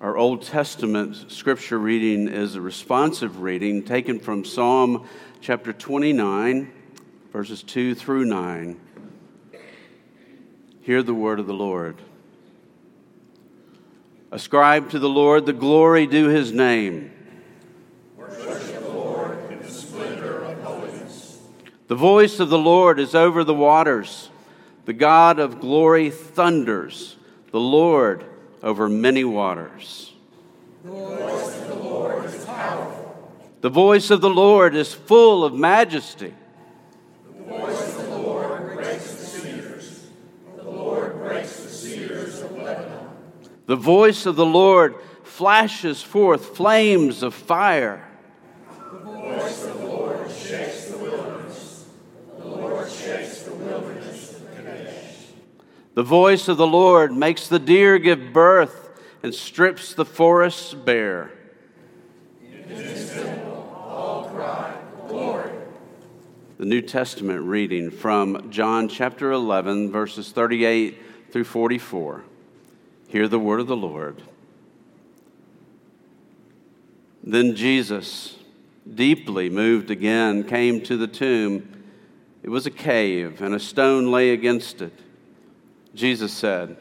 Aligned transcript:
Our 0.00 0.16
Old 0.16 0.42
Testament 0.42 1.32
scripture 1.32 1.76
reading 1.76 2.28
is 2.28 2.54
a 2.54 2.60
responsive 2.60 3.40
reading 3.40 3.82
taken 3.82 4.20
from 4.20 4.44
Psalm 4.44 5.08
chapter 5.40 5.72
29, 5.72 6.70
verses 7.32 7.64
2 7.64 7.96
through 7.96 8.26
9. 8.26 8.78
Hear 10.82 11.02
the 11.02 11.14
word 11.14 11.40
of 11.40 11.48
the 11.48 11.52
Lord. 11.52 11.96
Ascribe 14.30 14.88
to 14.90 15.00
the 15.00 15.08
Lord 15.08 15.46
the 15.46 15.52
glory 15.52 16.06
due 16.06 16.28
his 16.28 16.52
name. 16.52 17.10
Worship 18.16 18.80
the 18.80 18.88
Lord 18.90 19.50
in 19.50 19.58
the 19.58 19.68
splendor 19.68 20.44
of 20.44 20.62
holiness. 20.62 21.40
The 21.88 21.96
voice 21.96 22.38
of 22.38 22.50
the 22.50 22.58
Lord 22.58 23.00
is 23.00 23.16
over 23.16 23.42
the 23.42 23.52
waters. 23.52 24.30
The 24.84 24.92
God 24.92 25.40
of 25.40 25.58
glory 25.58 26.10
thunders. 26.10 27.16
The 27.50 27.58
Lord 27.58 28.24
over 28.62 28.88
many 28.88 29.24
waters. 29.24 30.12
The 30.84 30.90
voice 30.90 31.58
of 31.60 31.68
the 31.68 31.74
Lord 31.74 32.24
is 32.24 32.44
powerful. 32.44 33.32
The 33.60 33.70
voice 33.70 34.10
of 34.10 34.20
the 34.20 34.30
Lord 34.30 34.74
is 34.74 34.94
full 34.94 35.44
of 35.44 35.52
majesty. 35.54 36.34
The 37.36 37.42
voice 37.44 37.96
of 37.98 38.06
the 38.06 38.18
Lord 38.18 38.74
breaks 38.74 39.14
the 39.14 39.24
cedars. 39.24 40.06
The 40.56 40.70
Lord 40.70 41.18
breaks 41.18 41.62
the 41.62 41.68
cedars 41.68 42.40
of 42.42 42.52
Lebanon. 42.52 43.08
The 43.66 43.76
voice 43.76 44.26
of 44.26 44.36
the 44.36 44.46
Lord 44.46 44.94
flashes 45.24 46.02
forth 46.02 46.56
flames 46.56 47.22
of 47.22 47.34
fire. 47.34 48.08
The 48.92 48.98
voice 48.98 49.64
of 49.64 49.78
the 49.80 49.86
Lord 49.86 50.30
shakes 50.30 50.86
the 50.86 50.98
wilderness. 50.98 51.86
The 52.38 52.46
Lord 52.46 52.90
shakes 52.90 53.42
the 53.42 53.54
wilderness 53.54 54.34
of 54.36 54.56
Kadesh. 54.56 55.26
The 55.98 56.04
voice 56.04 56.46
of 56.46 56.58
the 56.58 56.64
Lord 56.64 57.12
makes 57.12 57.48
the 57.48 57.58
deer 57.58 57.98
give 57.98 58.32
birth 58.32 58.88
and 59.24 59.34
strips 59.34 59.94
the 59.94 60.04
forests 60.04 60.72
bare. 60.72 61.32
The 66.56 66.64
New 66.64 66.82
Testament 66.82 67.42
reading 67.42 67.90
from 67.90 68.48
John 68.48 68.88
chapter 68.88 69.32
11, 69.32 69.90
verses 69.90 70.30
38 70.30 71.32
through 71.32 71.42
44. 71.42 72.22
Hear 73.08 73.26
the 73.26 73.40
word 73.40 73.58
of 73.58 73.66
the 73.66 73.76
Lord. 73.76 74.22
Then 77.24 77.56
Jesus, 77.56 78.36
deeply 78.88 79.50
moved 79.50 79.90
again, 79.90 80.44
came 80.44 80.80
to 80.82 80.96
the 80.96 81.08
tomb. 81.08 81.82
It 82.44 82.50
was 82.50 82.66
a 82.66 82.70
cave, 82.70 83.42
and 83.42 83.52
a 83.52 83.58
stone 83.58 84.12
lay 84.12 84.30
against 84.30 84.80
it. 84.80 84.92
Jesus 85.94 86.32
said, 86.32 86.76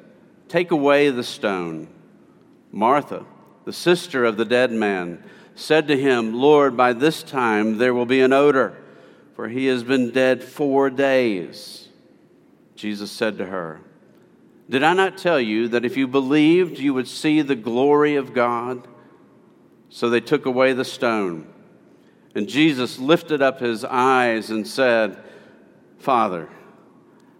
Take 0.47 0.71
away 0.71 1.09
the 1.09 1.23
stone. 1.23 1.87
Martha, 2.71 3.25
the 3.65 3.73
sister 3.73 4.23
of 4.23 4.37
the 4.37 4.45
dead 4.45 4.71
man, 4.71 5.23
said 5.55 5.87
to 5.87 5.99
him, 5.99 6.33
Lord, 6.33 6.77
by 6.77 6.93
this 6.93 7.23
time 7.23 7.77
there 7.77 7.93
will 7.93 8.05
be 8.05 8.21
an 8.21 8.33
odor, 8.33 8.77
for 9.35 9.49
he 9.49 9.65
has 9.67 9.83
been 9.83 10.11
dead 10.11 10.43
four 10.43 10.89
days. 10.89 11.89
Jesus 12.75 13.11
said 13.11 13.37
to 13.39 13.45
her, 13.45 13.81
Did 14.69 14.83
I 14.83 14.93
not 14.93 15.17
tell 15.17 15.39
you 15.39 15.67
that 15.69 15.83
if 15.83 15.97
you 15.97 16.07
believed, 16.07 16.77
you 16.77 16.93
would 16.93 17.07
see 17.07 17.41
the 17.41 17.55
glory 17.55 18.15
of 18.15 18.33
God? 18.33 18.87
So 19.89 20.09
they 20.09 20.21
took 20.21 20.45
away 20.45 20.73
the 20.73 20.85
stone. 20.85 21.47
And 22.35 22.47
Jesus 22.47 22.99
lifted 22.99 23.41
up 23.41 23.59
his 23.59 23.83
eyes 23.83 24.51
and 24.51 24.67
said, 24.67 25.17
Father, 25.97 26.49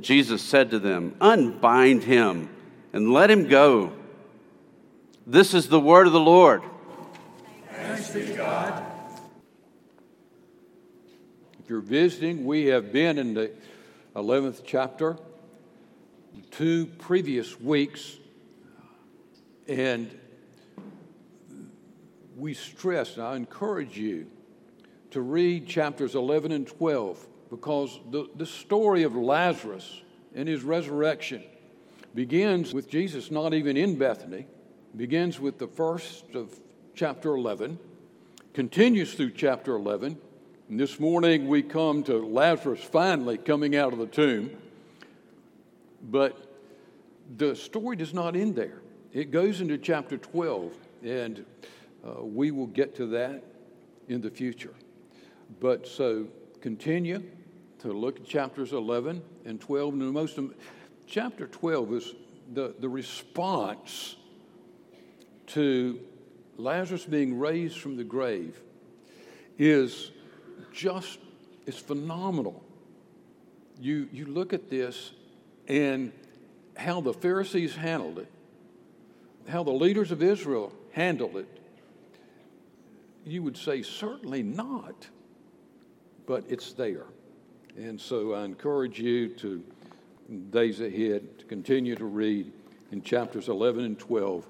Jesus 0.00 0.42
said 0.42 0.70
to 0.70 0.78
them, 0.78 1.16
Unbind 1.20 2.04
him 2.04 2.48
and 2.92 3.12
let 3.12 3.30
him 3.30 3.48
go. 3.48 3.92
This 5.26 5.54
is 5.54 5.68
the 5.68 5.80
word 5.80 6.06
of 6.06 6.12
the 6.12 6.20
Lord. 6.20 6.62
Thanks 7.70 8.10
be 8.10 8.34
God. 8.34 8.84
If 11.60 11.68
you're 11.68 11.80
visiting, 11.80 12.46
we 12.46 12.66
have 12.66 12.92
been 12.92 13.18
in 13.18 13.34
the 13.34 13.50
11th 14.16 14.62
chapter, 14.64 15.16
two 16.50 16.86
previous 16.86 17.60
weeks, 17.60 18.16
and 19.68 20.10
we 22.36 22.54
stress, 22.54 23.16
and 23.16 23.26
I 23.26 23.36
encourage 23.36 23.98
you 23.98 24.26
to 25.10 25.20
read 25.20 25.66
chapters 25.66 26.14
11 26.14 26.52
and 26.52 26.66
12 26.66 27.26
because 27.50 27.98
the, 28.10 28.28
the 28.36 28.46
story 28.46 29.02
of 29.02 29.16
Lazarus 29.16 30.02
and 30.34 30.48
his 30.48 30.62
resurrection 30.62 31.42
begins 32.14 32.74
with 32.74 32.88
Jesus 32.88 33.30
not 33.30 33.54
even 33.54 33.76
in 33.76 33.96
Bethany, 33.96 34.46
begins 34.96 35.38
with 35.38 35.58
the 35.58 35.66
first 35.66 36.24
of 36.34 36.58
chapter 36.94 37.34
11, 37.34 37.78
continues 38.52 39.14
through 39.14 39.30
chapter 39.30 39.76
11. 39.76 40.18
And 40.68 40.80
this 40.80 40.98
morning 41.00 41.48
we 41.48 41.62
come 41.62 42.02
to 42.04 42.18
Lazarus 42.18 42.82
finally 42.82 43.38
coming 43.38 43.76
out 43.76 43.92
of 43.92 43.98
the 43.98 44.06
tomb. 44.06 44.50
But 46.02 46.36
the 47.36 47.54
story 47.54 47.96
does 47.96 48.14
not 48.14 48.36
end 48.36 48.56
there. 48.56 48.80
It 49.12 49.30
goes 49.30 49.60
into 49.60 49.78
chapter 49.78 50.18
12, 50.18 50.72
and 51.04 51.44
uh, 52.04 52.22
we 52.22 52.50
will 52.50 52.66
get 52.66 52.94
to 52.96 53.06
that 53.06 53.42
in 54.08 54.20
the 54.20 54.30
future. 54.30 54.74
But 55.60 55.86
so 55.86 56.26
continue 56.60 57.22
to 57.80 57.92
look 57.92 58.20
at 58.20 58.26
chapters 58.26 58.72
11 58.72 59.22
and 59.44 59.60
12. 59.60 59.94
And 59.94 60.12
most, 60.12 60.38
chapter 61.06 61.46
12 61.46 61.94
is 61.94 62.14
the, 62.52 62.74
the 62.78 62.88
response 62.88 64.16
to 65.48 66.00
Lazarus 66.56 67.04
being 67.04 67.38
raised 67.38 67.78
from 67.78 67.96
the 67.96 68.04
grave 68.04 68.60
is 69.58 70.10
just, 70.72 71.18
it's 71.66 71.78
phenomenal. 71.78 72.62
You, 73.80 74.08
you 74.12 74.26
look 74.26 74.52
at 74.52 74.68
this 74.68 75.12
and 75.68 76.12
how 76.76 77.00
the 77.00 77.12
Pharisees 77.12 77.74
handled 77.74 78.18
it, 78.18 78.30
how 79.48 79.62
the 79.62 79.72
leaders 79.72 80.10
of 80.10 80.22
Israel 80.22 80.72
handled 80.92 81.36
it, 81.36 81.48
you 83.24 83.42
would 83.42 83.56
say, 83.56 83.82
certainly 83.82 84.42
not, 84.42 85.08
but 86.26 86.44
it's 86.48 86.72
there. 86.72 87.06
And 87.78 88.00
so 88.00 88.34
I 88.34 88.44
encourage 88.44 88.98
you 88.98 89.28
to, 89.36 89.62
days 90.50 90.80
ahead, 90.80 91.38
to 91.38 91.44
continue 91.44 91.94
to 91.94 92.06
read 92.06 92.50
in 92.90 93.02
chapters 93.02 93.48
11 93.48 93.84
and 93.84 93.96
12. 93.96 94.48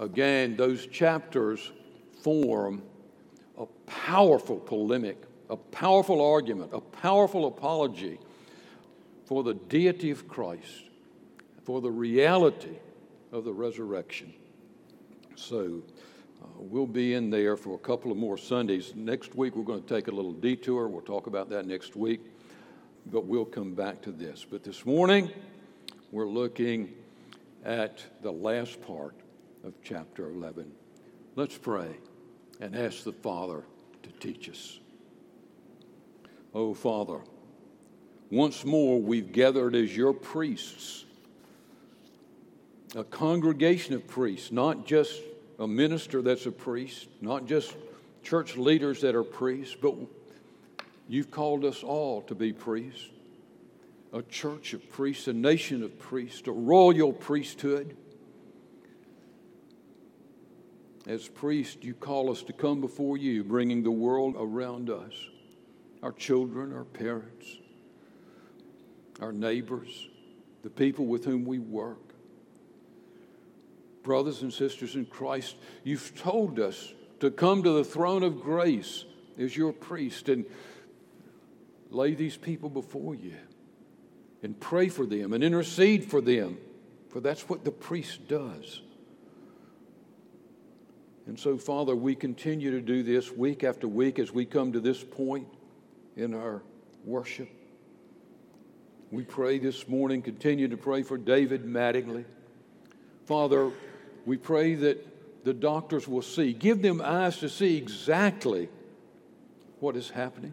Again, 0.00 0.56
those 0.56 0.86
chapters 0.86 1.70
form 2.22 2.82
a 3.58 3.66
powerful 3.84 4.56
polemic, 4.56 5.22
a 5.50 5.56
powerful 5.56 6.24
argument, 6.24 6.70
a 6.72 6.80
powerful 6.80 7.46
apology 7.46 8.18
for 9.26 9.42
the 9.42 9.52
deity 9.52 10.10
of 10.10 10.26
Christ, 10.26 10.84
for 11.62 11.82
the 11.82 11.90
reality 11.90 12.78
of 13.32 13.44
the 13.44 13.52
resurrection. 13.52 14.32
So, 15.34 15.82
uh, 16.42 16.46
we'll 16.56 16.86
be 16.86 17.12
in 17.12 17.28
there 17.28 17.58
for 17.58 17.74
a 17.74 17.78
couple 17.78 18.10
of 18.10 18.16
more 18.16 18.38
Sundays. 18.38 18.94
Next 18.94 19.34
week, 19.34 19.56
we're 19.56 19.64
going 19.64 19.82
to 19.82 19.94
take 19.94 20.08
a 20.08 20.10
little 20.10 20.32
detour. 20.32 20.88
We'll 20.88 21.02
talk 21.02 21.26
about 21.26 21.50
that 21.50 21.66
next 21.66 21.96
week, 21.96 22.20
but 23.10 23.26
we'll 23.26 23.44
come 23.44 23.74
back 23.74 24.02
to 24.02 24.12
this. 24.12 24.44
But 24.48 24.64
this 24.64 24.84
morning, 24.84 25.30
we're 26.10 26.28
looking 26.28 26.92
at 27.64 28.02
the 28.22 28.32
last 28.32 28.80
part 28.82 29.14
of 29.64 29.74
chapter 29.82 30.28
11. 30.28 30.70
Let's 31.36 31.56
pray 31.56 31.96
and 32.60 32.74
ask 32.74 33.04
the 33.04 33.12
Father 33.12 33.62
to 34.02 34.10
teach 34.20 34.48
us. 34.48 34.80
Oh, 36.54 36.74
Father, 36.74 37.20
once 38.30 38.64
more 38.64 39.00
we've 39.00 39.30
gathered 39.30 39.74
as 39.74 39.96
your 39.96 40.12
priests, 40.12 41.04
a 42.94 43.04
congregation 43.04 43.94
of 43.94 44.06
priests, 44.06 44.50
not 44.50 44.86
just 44.86 45.20
a 45.58 45.66
minister 45.66 46.22
that's 46.22 46.46
a 46.46 46.52
priest, 46.52 47.08
not 47.20 47.46
just 47.46 47.76
church 48.22 48.56
leaders 48.56 49.00
that 49.02 49.14
are 49.14 49.22
priests, 49.22 49.76
but 49.80 49.94
you've 51.08 51.30
called 51.30 51.64
us 51.64 51.82
all 51.82 52.22
to 52.22 52.34
be 52.34 52.52
priests 52.52 53.10
a 54.12 54.22
church 54.22 54.72
of 54.72 54.88
priests, 54.90 55.28
a 55.28 55.32
nation 55.32 55.82
of 55.82 55.98
priests, 55.98 56.46
a 56.48 56.52
royal 56.52 57.12
priesthood. 57.12 57.96
as 61.06 61.28
priests, 61.28 61.78
you 61.82 61.94
call 61.94 62.30
us 62.30 62.42
to 62.42 62.52
come 62.52 62.80
before 62.80 63.16
you, 63.16 63.44
bringing 63.44 63.82
the 63.82 63.90
world 63.90 64.34
around 64.38 64.90
us 64.90 65.12
our 66.02 66.12
children, 66.12 66.72
our 66.72 66.84
parents, 66.84 67.56
our 69.20 69.32
neighbors, 69.32 70.08
the 70.62 70.70
people 70.70 71.06
with 71.06 71.24
whom 71.24 71.44
we 71.44 71.58
work. 71.58 72.14
Brothers 74.02 74.42
and 74.42 74.52
sisters 74.52 74.94
in 74.94 75.06
Christ, 75.06 75.56
you've 75.84 76.14
told 76.16 76.60
us 76.60 76.92
to 77.20 77.30
come 77.30 77.62
to 77.62 77.70
the 77.70 77.84
throne 77.84 78.22
of 78.22 78.40
grace 78.40 79.04
as 79.38 79.56
your 79.56 79.72
priest 79.72 80.28
and 80.28 80.44
lay 81.90 82.14
these 82.14 82.36
people 82.36 82.68
before 82.68 83.14
you 83.14 83.36
and 84.42 84.58
pray 84.58 84.88
for 84.88 85.06
them 85.06 85.32
and 85.32 85.42
intercede 85.42 86.04
for 86.04 86.20
them, 86.20 86.58
for 87.08 87.20
that's 87.20 87.48
what 87.48 87.64
the 87.64 87.70
priest 87.70 88.28
does. 88.28 88.80
And 91.26 91.38
so, 91.38 91.58
Father, 91.58 91.96
we 91.96 92.14
continue 92.14 92.70
to 92.70 92.80
do 92.80 93.02
this 93.02 93.32
week 93.32 93.64
after 93.64 93.88
week 93.88 94.18
as 94.18 94.30
we 94.32 94.44
come 94.44 94.72
to 94.72 94.80
this 94.80 95.02
point 95.02 95.48
in 96.16 96.34
our 96.34 96.62
worship. 97.04 97.48
We 99.10 99.24
pray 99.24 99.58
this 99.58 99.88
morning, 99.88 100.22
continue 100.22 100.68
to 100.68 100.76
pray 100.76 101.02
for 101.02 101.18
David 101.18 101.64
Mattingly. 101.64 102.24
Father, 103.24 103.72
we 104.24 104.36
pray 104.36 104.74
that 104.74 105.44
the 105.44 105.54
doctors 105.54 106.06
will 106.06 106.22
see, 106.22 106.52
give 106.52 106.82
them 106.82 107.00
eyes 107.00 107.38
to 107.38 107.48
see 107.48 107.76
exactly 107.76 108.68
what 109.80 109.96
is 109.96 110.10
happening 110.10 110.52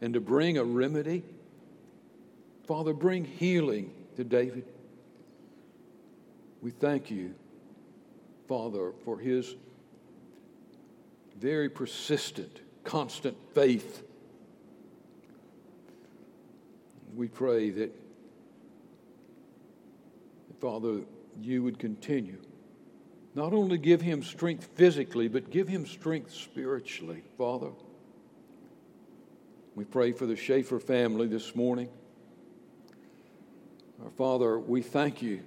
and 0.00 0.14
to 0.14 0.20
bring 0.20 0.58
a 0.58 0.64
remedy. 0.64 1.22
Father, 2.66 2.92
bring 2.92 3.24
healing 3.24 3.92
to 4.16 4.24
David. 4.24 4.64
We 6.62 6.70
thank 6.70 7.10
you, 7.10 7.34
Father, 8.48 8.92
for 9.04 9.18
his 9.18 9.54
very 11.38 11.68
persistent, 11.68 12.60
constant 12.84 13.36
faith. 13.54 14.02
We 17.14 17.28
pray 17.28 17.70
that, 17.70 17.90
Father, 20.60 21.00
you 21.40 21.62
would 21.62 21.78
continue. 21.78 22.38
Not 23.34 23.52
only 23.52 23.78
give 23.78 24.00
him 24.00 24.22
strength 24.22 24.68
physically, 24.74 25.28
but 25.28 25.50
give 25.50 25.66
him 25.66 25.86
strength 25.86 26.32
spiritually, 26.32 27.22
Father. 27.38 27.70
We 29.76 29.84
pray 29.84 30.12
for 30.12 30.26
the 30.26 30.36
Schaefer 30.36 30.80
family 30.80 31.28
this 31.28 31.54
morning. 31.54 31.88
Our 34.02 34.10
Father, 34.10 34.58
we 34.58 34.82
thank 34.82 35.22
you 35.22 35.42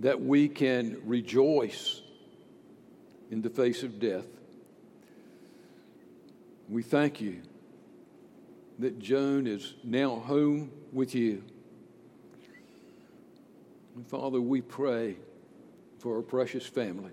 that 0.00 0.20
we 0.20 0.48
can 0.48 1.00
rejoice 1.04 2.02
in 3.30 3.40
the 3.40 3.50
face 3.50 3.84
of 3.84 4.00
death. 4.00 4.26
We 6.68 6.82
thank 6.82 7.20
you 7.20 7.42
that 8.80 8.98
Joan 8.98 9.46
is 9.46 9.74
now 9.84 10.16
home 10.16 10.72
with 10.92 11.14
you. 11.14 11.44
And 13.94 14.06
Father, 14.08 14.40
we 14.40 14.60
pray 14.60 15.16
for 15.98 16.16
our 16.16 16.22
precious 16.22 16.66
family 16.66 17.12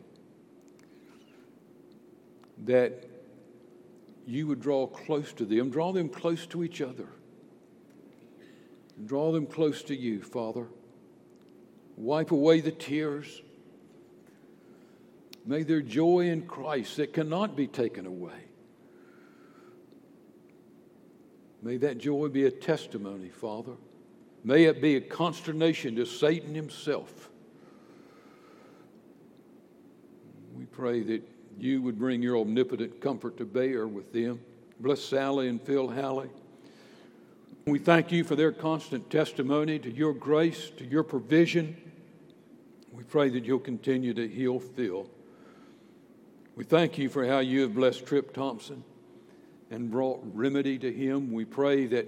that 2.65 3.10
you 4.25 4.47
would 4.47 4.61
draw 4.61 4.87
close 4.87 5.33
to 5.33 5.45
them, 5.45 5.69
draw 5.69 5.91
them 5.91 6.09
close 6.09 6.45
to 6.47 6.63
each 6.63 6.81
other, 6.81 7.07
draw 9.05 9.31
them 9.31 9.45
close 9.45 9.83
to 9.83 9.95
you, 9.95 10.21
Father. 10.21 10.67
Wipe 11.97 12.31
away 12.31 12.61
the 12.61 12.71
tears. 12.71 13.41
May 15.45 15.63
their 15.63 15.81
joy 15.81 16.27
in 16.29 16.43
Christ 16.43 16.97
that 16.97 17.13
cannot 17.13 17.55
be 17.55 17.67
taken 17.67 18.05
away 18.05 18.51
May 21.61 21.77
that 21.77 21.99
joy 21.99 22.27
be 22.27 22.45
a 22.45 22.51
testimony, 22.51 23.29
Father. 23.29 23.73
May 24.43 24.63
it 24.63 24.81
be 24.81 24.95
a 24.95 25.01
consternation 25.01 25.95
to 25.97 26.05
Satan 26.05 26.55
himself. 26.55 27.29
We 30.57 30.65
pray 30.65 31.01
that 31.01 31.21
you 31.57 31.81
would 31.81 31.97
bring 31.97 32.21
your 32.21 32.37
omnipotent 32.37 33.01
comfort 33.01 33.37
to 33.37 33.45
bear 33.45 33.87
with 33.87 34.11
them. 34.13 34.39
Bless 34.79 35.01
Sally 35.01 35.47
and 35.47 35.61
Phil 35.61 35.87
Halley. 35.87 36.29
We 37.67 37.77
thank 37.77 38.11
you 38.11 38.23
for 38.23 38.35
their 38.35 38.51
constant 38.51 39.09
testimony 39.11 39.77
to 39.79 39.91
your 39.91 40.13
grace, 40.13 40.71
to 40.77 40.85
your 40.85 41.03
provision. 41.03 41.77
We 42.91 43.03
pray 43.03 43.29
that 43.29 43.45
you'll 43.45 43.59
continue 43.59 44.13
to 44.15 44.27
heal 44.27 44.59
Phil. 44.59 45.07
We 46.55 46.63
thank 46.63 46.97
you 46.97 47.07
for 47.09 47.25
how 47.25 47.39
you 47.39 47.61
have 47.61 47.75
blessed 47.75 48.05
Trip 48.05 48.33
Thompson 48.33 48.83
and 49.69 49.89
brought 49.89 50.21
remedy 50.33 50.77
to 50.79 50.91
him. 50.91 51.31
We 51.31 51.45
pray 51.45 51.85
that, 51.87 52.07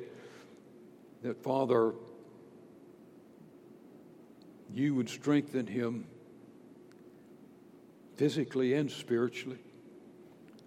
that 1.22 1.42
Father, 1.44 1.94
you 4.74 4.96
would 4.96 5.10
strengthen 5.10 5.68
him 5.68 6.06
physically 8.16 8.74
and 8.74 8.90
spiritually. 8.90 9.60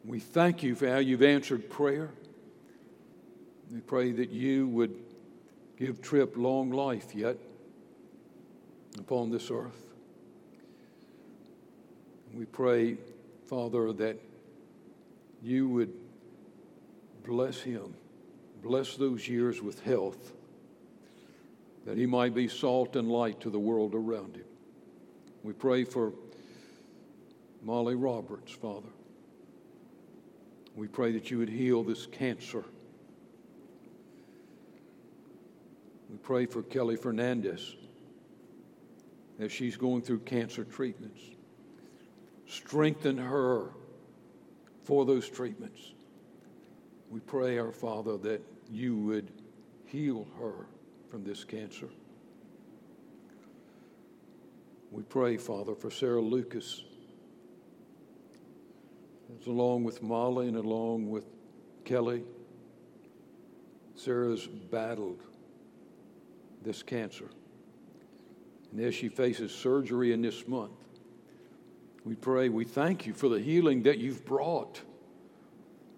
We 0.04 0.20
thank 0.20 0.62
you 0.62 0.75
for 0.75 0.88
how 0.88 0.98
you've 0.98 1.22
answered 1.22 1.69
prayer. 1.69 2.10
We 3.72 3.81
pray 3.81 4.12
that 4.12 4.31
you 4.31 4.69
would 4.69 4.94
give 5.78 6.00
Trip 6.00 6.37
long 6.37 6.70
life 6.70 7.14
yet 7.14 7.37
upon 8.98 9.31
this 9.31 9.50
earth. 9.50 9.82
We 12.34 12.44
pray, 12.44 12.96
Father, 13.48 13.93
that 13.93 14.19
you 15.43 15.69
would 15.69 15.93
Bless 17.26 17.60
him. 17.60 17.94
Bless 18.62 18.96
those 18.96 19.28
years 19.28 19.60
with 19.60 19.82
health, 19.82 20.32
that 21.84 21.98
he 21.98 22.06
might 22.06 22.34
be 22.34 22.48
salt 22.48 22.96
and 22.96 23.10
light 23.10 23.40
to 23.40 23.50
the 23.50 23.58
world 23.58 23.94
around 23.94 24.37
him. 24.37 24.44
We 25.43 25.52
pray 25.52 25.84
for 25.84 26.12
Molly 27.62 27.94
Roberts, 27.94 28.53
Father. 28.53 28.88
We 30.75 30.88
pray 30.88 31.12
that 31.12 31.31
you 31.31 31.38
would 31.38 31.49
heal 31.49 31.82
this 31.82 32.06
cancer. 32.06 32.64
We 36.11 36.17
pray 36.19 36.47
for 36.47 36.62
Kelly 36.62 36.97
Fernandez 36.97 37.75
as 39.38 39.50
she's 39.53 39.76
going 39.76 40.03
through 40.03 40.20
cancer 40.20 40.64
treatments. 40.64 41.20
Strengthen 42.47 43.19
her 43.19 43.70
for 44.84 45.05
those 45.05 45.29
treatments. 45.29 45.93
We 47.10 47.20
pray, 47.20 47.58
our 47.58 47.72
Father, 47.72 48.17
that 48.19 48.41
you 48.70 48.96
would 48.96 49.31
heal 49.86 50.27
her 50.39 50.67
from 51.10 51.25
this 51.25 51.44
cancer. 51.44 51.89
We 54.91 55.03
pray, 55.03 55.36
Father, 55.36 55.75
for 55.75 55.91
Sarah 55.91 56.20
Lucas, 56.20 56.84
as 59.40 59.46
along 59.46 59.84
with 59.84 60.02
Molly 60.02 60.48
and 60.48 60.56
along 60.56 61.10
with 61.10 61.24
Kelly. 61.84 62.22
Sarah's 63.94 64.46
battled 64.46 65.22
this 66.62 66.82
cancer. 66.82 67.28
And 68.70 68.80
as 68.80 68.94
she 68.94 69.08
faces 69.08 69.52
surgery 69.52 70.12
in 70.12 70.20
this 70.22 70.46
month, 70.46 70.72
we 72.04 72.14
pray, 72.14 72.48
we 72.48 72.64
thank 72.64 73.06
you 73.06 73.14
for 73.14 73.28
the 73.28 73.40
healing 73.40 73.82
that 73.84 73.98
you've 73.98 74.24
brought. 74.24 74.80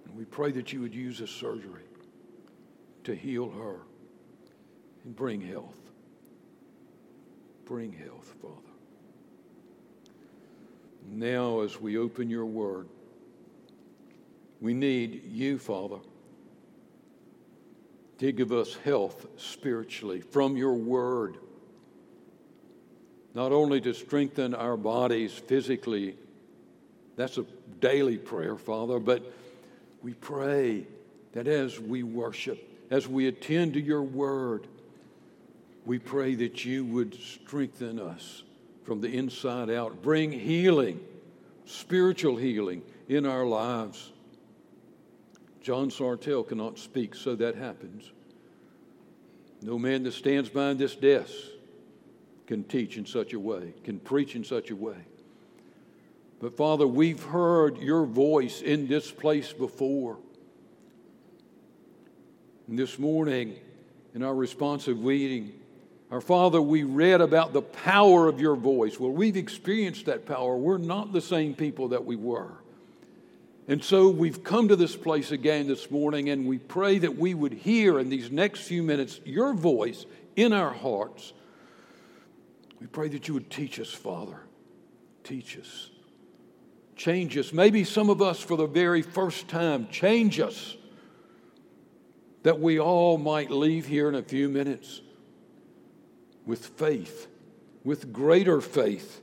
And 0.07 0.17
we 0.17 0.25
pray 0.25 0.53
that 0.53 0.73
you 0.73 0.81
would 0.81 0.95
use 0.95 1.19
this 1.19 1.31
surgery 1.31 1.83
to 3.05 3.15
heal 3.15 3.51
her 3.51 3.81
and 5.05 5.15
bring 5.15 5.41
health. 5.41 5.79
Bring 7.65 7.93
health, 7.93 8.35
Father. 8.41 8.55
Now, 11.11 11.61
as 11.61 11.81
we 11.81 11.99
open 11.99 12.31
your 12.31 12.47
word, 12.47 12.89
we 14.61 14.75
need 14.75 15.23
you, 15.25 15.59
Father, 15.59 15.99
to 18.19 18.33
give 18.33 18.53
us 18.53 18.75
health 18.85 19.27
spiritually 19.37 20.21
from 20.21 20.57
your 20.57 20.75
word. 20.75 21.39
Not 23.35 23.53
only 23.53 23.81
to 23.83 23.95
strengthen 23.95 24.55
our 24.55 24.77
bodies 24.77 25.33
physically, 25.33 26.17
that's 27.17 27.39
a 27.39 27.45
daily 27.81 28.19
prayer, 28.19 28.57
Father, 28.57 28.99
but 28.99 29.33
we 30.03 30.15
pray 30.15 30.87
that 31.33 31.47
as 31.47 31.79
we 31.79 32.03
worship, 32.03 32.59
as 32.91 33.07
we 33.07 33.29
attend 33.29 33.75
to 33.75 33.81
your 33.81 34.03
word, 34.03 34.67
we 35.85 35.99
pray 35.99 36.35
that 36.35 36.65
you 36.65 36.85
would 36.85 37.15
strengthen 37.15 37.99
us 37.99 38.43
from 38.85 39.01
the 39.01 39.09
inside 39.09 39.71
out, 39.71 40.03
bring 40.03 40.33
healing, 40.33 41.01
spiritual 41.65 42.37
healing 42.37 42.83
in 43.09 43.27
our 43.27 43.45
lives. 43.45 44.13
John 45.69 45.91
Sartell 45.91 46.49
cannot 46.49 46.79
speak, 46.79 47.15
so 47.15 47.35
that 47.35 47.55
happens. 47.55 48.11
No 49.61 49.79
man 49.79 50.03
that 50.05 50.15
stands 50.15 50.49
behind 50.49 50.79
this 50.79 50.97
desk 50.97 51.35
can 52.47 52.65
teach 52.65 52.97
in 52.97 53.05
such 53.05 53.35
a 53.35 53.39
way, 53.39 53.75
can 53.85 54.01
preach 54.01 54.35
in 54.35 54.45
such 54.45 54.71
a 54.71 54.75
way. 54.75 54.97
But 56.41 56.57
Father, 56.57 56.87
we've 56.87 57.23
heard 57.23 57.77
your 57.77 58.07
voice 58.07 58.63
in 58.63 58.87
this 58.87 59.11
place 59.11 59.53
before. 59.53 60.17
And 62.67 62.79
this 62.79 62.99
morning, 62.99 63.55
in 64.15 64.23
our 64.23 64.35
responsive 64.35 65.05
reading, 65.05 65.53
our 66.11 66.23
Father, 66.23 66.63
we 66.63 66.85
read 66.85 67.21
about 67.21 67.53
the 67.53 67.61
power 67.61 68.27
of 68.27 68.41
your 68.41 68.57
voice. 68.57 68.99
Well, 68.99 69.13
we've 69.13 69.37
experienced 69.37 70.07
that 70.07 70.25
power. 70.25 70.57
We're 70.57 70.79
not 70.79 71.13
the 71.13 71.21
same 71.21 71.55
people 71.55 71.89
that 71.89 72.07
we 72.07 72.17
were. 72.17 72.53
And 73.69 73.85
so 73.85 74.09
we've 74.09 74.43
come 74.43 74.69
to 74.69 74.77
this 74.77 74.97
place 74.97 75.31
again 75.31 75.69
this 75.69 75.91
morning, 75.91 76.31
and 76.31 76.47
we 76.47 76.57
pray 76.57 76.99
that 76.99 77.17
we 77.19 77.35
would 77.35 77.53
hear 77.53 78.01
in 78.01 78.09
these 78.09 78.31
next 78.31 78.61
few 78.61 78.83
minutes 78.83 79.21
your 79.27 79.53
voice 79.53 80.07
in 80.37 80.55
our 80.55 80.73
hearts. 80.73 81.35
We 82.81 82.87
pray 82.87 83.09
that 83.09 83.29
you 83.29 83.35
would 83.35 83.51
teach 83.51 83.79
us, 83.79 83.93
Father. 83.93 84.41
Teach 85.23 85.59
us. 85.59 85.91
Change 86.97 87.37
us. 87.37 87.53
Maybe 87.53 87.85
some 87.85 88.09
of 88.09 88.23
us 88.23 88.41
for 88.41 88.57
the 88.57 88.67
very 88.67 89.03
first 89.03 89.49
time, 89.49 89.87
change 89.89 90.41
us 90.41 90.77
that 92.45 92.59
we 92.61 92.81
all 92.81 93.19
might 93.19 93.51
leave 93.51 93.87
here 93.87 94.09
in 94.09 94.15
a 94.15 94.23
few 94.23 94.49
minutes 94.49 95.03
with 96.47 96.65
faith, 96.69 97.27
with 97.85 98.15
greater 98.15 98.63
faith, 98.63 99.21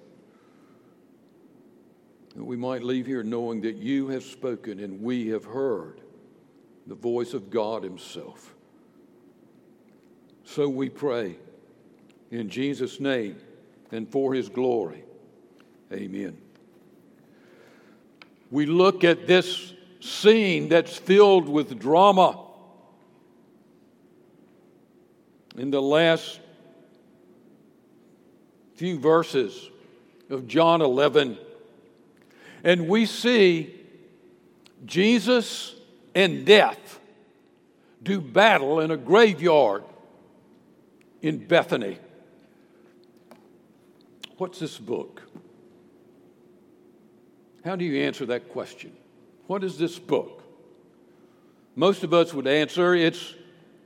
that 2.35 2.43
we 2.43 2.57
might 2.57 2.83
leave 2.83 3.05
here 3.05 3.23
knowing 3.23 3.61
that 3.61 3.77
you 3.77 4.09
have 4.09 4.23
spoken 4.23 4.79
and 4.79 5.01
we 5.01 5.29
have 5.29 5.45
heard 5.45 6.01
the 6.85 6.95
voice 6.95 7.33
of 7.33 7.49
God 7.49 7.83
Himself. 7.83 8.53
So 10.43 10.67
we 10.67 10.89
pray 10.89 11.37
in 12.31 12.49
Jesus' 12.49 12.99
name 12.99 13.37
and 13.91 14.09
for 14.09 14.33
His 14.33 14.49
glory. 14.49 15.03
Amen. 15.91 16.37
We 18.51 18.65
look 18.65 19.03
at 19.03 19.27
this 19.27 19.73
scene 19.99 20.69
that's 20.69 20.95
filled 20.95 21.47
with 21.47 21.79
drama. 21.79 22.41
In 25.57 25.71
the 25.71 25.81
last 25.81 26.39
few 28.75 28.99
verses 28.99 29.69
of 30.29 30.47
John 30.47 30.81
11. 30.81 31.37
And 32.65 32.87
we 32.87 33.05
see 33.05 33.79
Jesus 34.85 35.75
and 36.15 36.45
death 36.45 36.99
do 38.01 38.19
battle 38.19 38.79
in 38.79 38.89
a 38.89 38.97
graveyard 38.97 39.83
in 41.21 41.37
Bethany. 41.37 41.99
What's 44.37 44.59
this 44.59 44.79
book? 44.79 45.21
How 47.63 47.75
do 47.75 47.85
you 47.85 48.01
answer 48.01 48.25
that 48.25 48.49
question? 48.49 48.91
What 49.45 49.63
is 49.63 49.77
this 49.77 49.99
book? 49.99 50.43
Most 51.75 52.03
of 52.03 52.13
us 52.13 52.33
would 52.33 52.47
answer 52.47 52.95
it's 52.95 53.35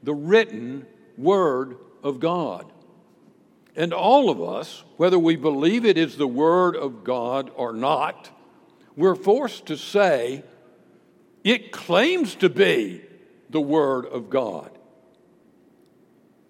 the 0.04 0.14
written 0.14 0.86
Word 1.18 1.78
of 2.02 2.22
God. 2.22 2.72
And 3.76 3.94
all 3.94 4.30
of 4.30 4.42
us, 4.42 4.84
whether 4.96 5.20
we 5.20 5.36
believe 5.36 5.86
it 5.86 5.98
is 5.98 6.16
the 6.16 6.28
Word 6.28 6.78
of 6.78 7.04
God 7.04 7.52
or 7.56 7.74
not, 7.74 8.30
we're 8.96 9.16
forced 9.16 9.68
to 9.68 9.78
say 9.78 10.44
it 11.44 11.72
claims 11.72 12.36
to 12.36 12.50
be 12.50 13.02
the 13.50 13.62
Word 13.62 14.06
of 14.06 14.30
God. 14.30 14.72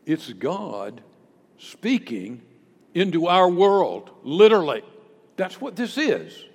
It's 0.05 0.31
God 0.34 1.01
speaking 1.58 2.41
into 2.93 3.27
our 3.27 3.50
world, 3.50 4.10
literally. 4.24 4.84
That's 5.36 5.62
what 5.62 5.75
this 5.75 5.98
is. 5.98 6.46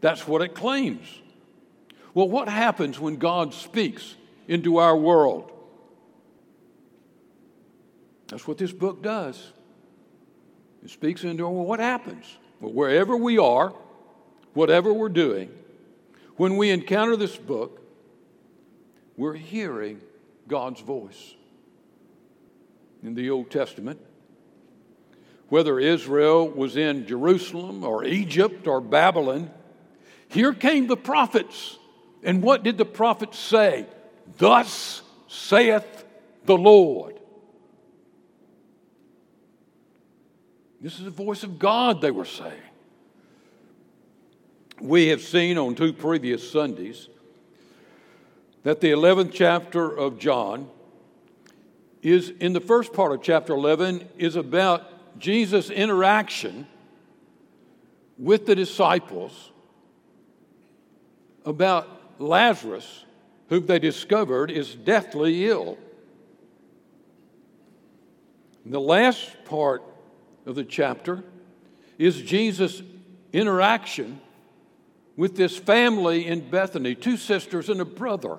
That's 0.00 0.26
what 0.26 0.42
it 0.42 0.54
claims. 0.54 1.06
Well, 2.14 2.28
what 2.28 2.48
happens 2.48 2.98
when 2.98 3.16
God 3.16 3.52
speaks 3.52 4.14
into 4.48 4.78
our 4.78 4.96
world? 4.96 5.52
That's 8.28 8.46
what 8.48 8.58
this 8.58 8.72
book 8.72 9.02
does. 9.02 9.52
It 10.82 10.90
speaks 10.90 11.24
into 11.24 11.44
well, 11.48 11.64
what 11.64 11.80
happens? 11.80 12.24
Well, 12.60 12.72
wherever 12.72 13.16
we 13.16 13.38
are, 13.38 13.74
whatever 14.56 14.92
we're 14.92 15.10
doing, 15.10 15.50
when 16.36 16.56
we 16.56 16.70
encounter 16.70 17.14
this 17.14 17.36
book, 17.36 17.78
we're 19.16 19.34
hearing 19.34 20.00
God's 20.48 20.80
voice. 20.80 21.34
In 23.02 23.14
the 23.14 23.28
Old 23.30 23.50
Testament, 23.50 24.00
whether 25.50 25.78
Israel 25.78 26.48
was 26.48 26.76
in 26.76 27.06
Jerusalem 27.06 27.84
or 27.84 28.04
Egypt 28.04 28.66
or 28.66 28.80
Babylon, 28.80 29.50
here 30.28 30.54
came 30.54 30.86
the 30.86 30.96
prophets. 30.96 31.76
And 32.22 32.42
what 32.42 32.62
did 32.62 32.78
the 32.78 32.86
prophets 32.86 33.38
say? 33.38 33.86
Thus 34.38 35.02
saith 35.28 36.04
the 36.46 36.56
Lord. 36.56 37.20
This 40.80 40.98
is 40.98 41.04
the 41.04 41.10
voice 41.10 41.42
of 41.42 41.58
God, 41.58 42.00
they 42.00 42.10
were 42.10 42.24
saying. 42.24 42.62
We 44.80 45.08
have 45.08 45.22
seen 45.22 45.56
on 45.56 45.74
two 45.74 45.92
previous 45.92 46.48
Sundays 46.50 47.08
that 48.62 48.80
the 48.80 48.90
11th 48.90 49.32
chapter 49.32 49.90
of 49.90 50.18
John 50.18 50.68
is, 52.02 52.30
in 52.40 52.52
the 52.52 52.60
first 52.60 52.92
part 52.92 53.12
of 53.12 53.22
chapter 53.22 53.54
11, 53.54 54.06
is 54.18 54.36
about 54.36 55.18
Jesus' 55.18 55.70
interaction 55.70 56.66
with 58.18 58.44
the 58.44 58.54
disciples 58.54 59.50
about 61.44 61.88
Lazarus, 62.20 63.04
whom 63.48 63.66
they 63.66 63.78
discovered 63.78 64.50
is 64.50 64.74
deathly 64.74 65.46
ill. 65.48 65.78
The 68.66 68.80
last 68.80 69.44
part 69.46 69.82
of 70.44 70.54
the 70.54 70.64
chapter 70.64 71.24
is 71.98 72.20
Jesus' 72.20 72.82
interaction 73.32 74.20
with 75.16 75.36
this 75.36 75.56
family 75.56 76.26
in 76.26 76.48
Bethany 76.50 76.94
two 76.94 77.16
sisters 77.16 77.68
and 77.68 77.80
a 77.80 77.84
brother. 77.84 78.38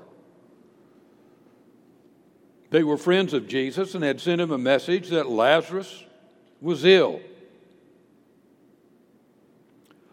They 2.69 2.83
were 2.83 2.97
friends 2.97 3.33
of 3.33 3.47
Jesus 3.47 3.95
and 3.95 4.03
had 4.03 4.19
sent 4.19 4.41
him 4.41 4.51
a 4.51 4.57
message 4.57 5.09
that 5.09 5.29
Lazarus 5.29 6.03
was 6.61 6.83
ill. 6.83 7.21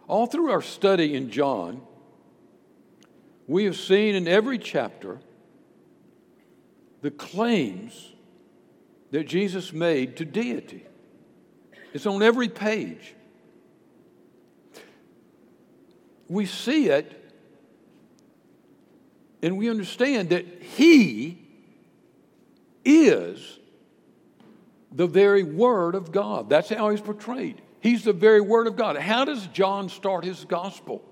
All 0.07 0.27
through 0.27 0.51
our 0.51 0.63
study 0.63 1.15
in 1.15 1.31
John, 1.31 1.83
we 3.47 3.65
have 3.65 3.77
seen 3.77 4.15
in 4.15 4.29
every 4.29 4.59
chapter 4.59 5.19
the 7.03 7.11
claims 7.11 8.13
that 9.11 9.25
Jesus 9.25 9.73
made 9.73 10.17
to 10.17 10.25
deity. 10.25 10.87
It's 11.93 12.07
on 12.07 12.23
every 12.23 12.49
page. 12.49 13.15
We 16.29 16.47
see 16.47 16.89
it 16.89 17.21
and 19.43 19.59
we 19.59 19.69
understand 19.69 20.31
that 20.31 20.47
He 20.63 21.39
is 22.85 23.59
the 24.91 25.07
very 25.07 25.43
Word 25.43 25.95
of 25.95 26.13
God. 26.13 26.49
That's 26.49 26.71
how 26.71 26.89
He's 26.91 27.01
portrayed. 27.01 27.61
He's 27.81 28.05
the 28.05 28.15
very 28.15 28.41
Word 28.41 28.67
of 28.67 28.77
God. 28.77 28.97
How 28.97 29.27
does 29.27 29.47
John 29.49 29.91
start 29.91 30.25
his 30.25 30.47
gospel? 30.47 31.05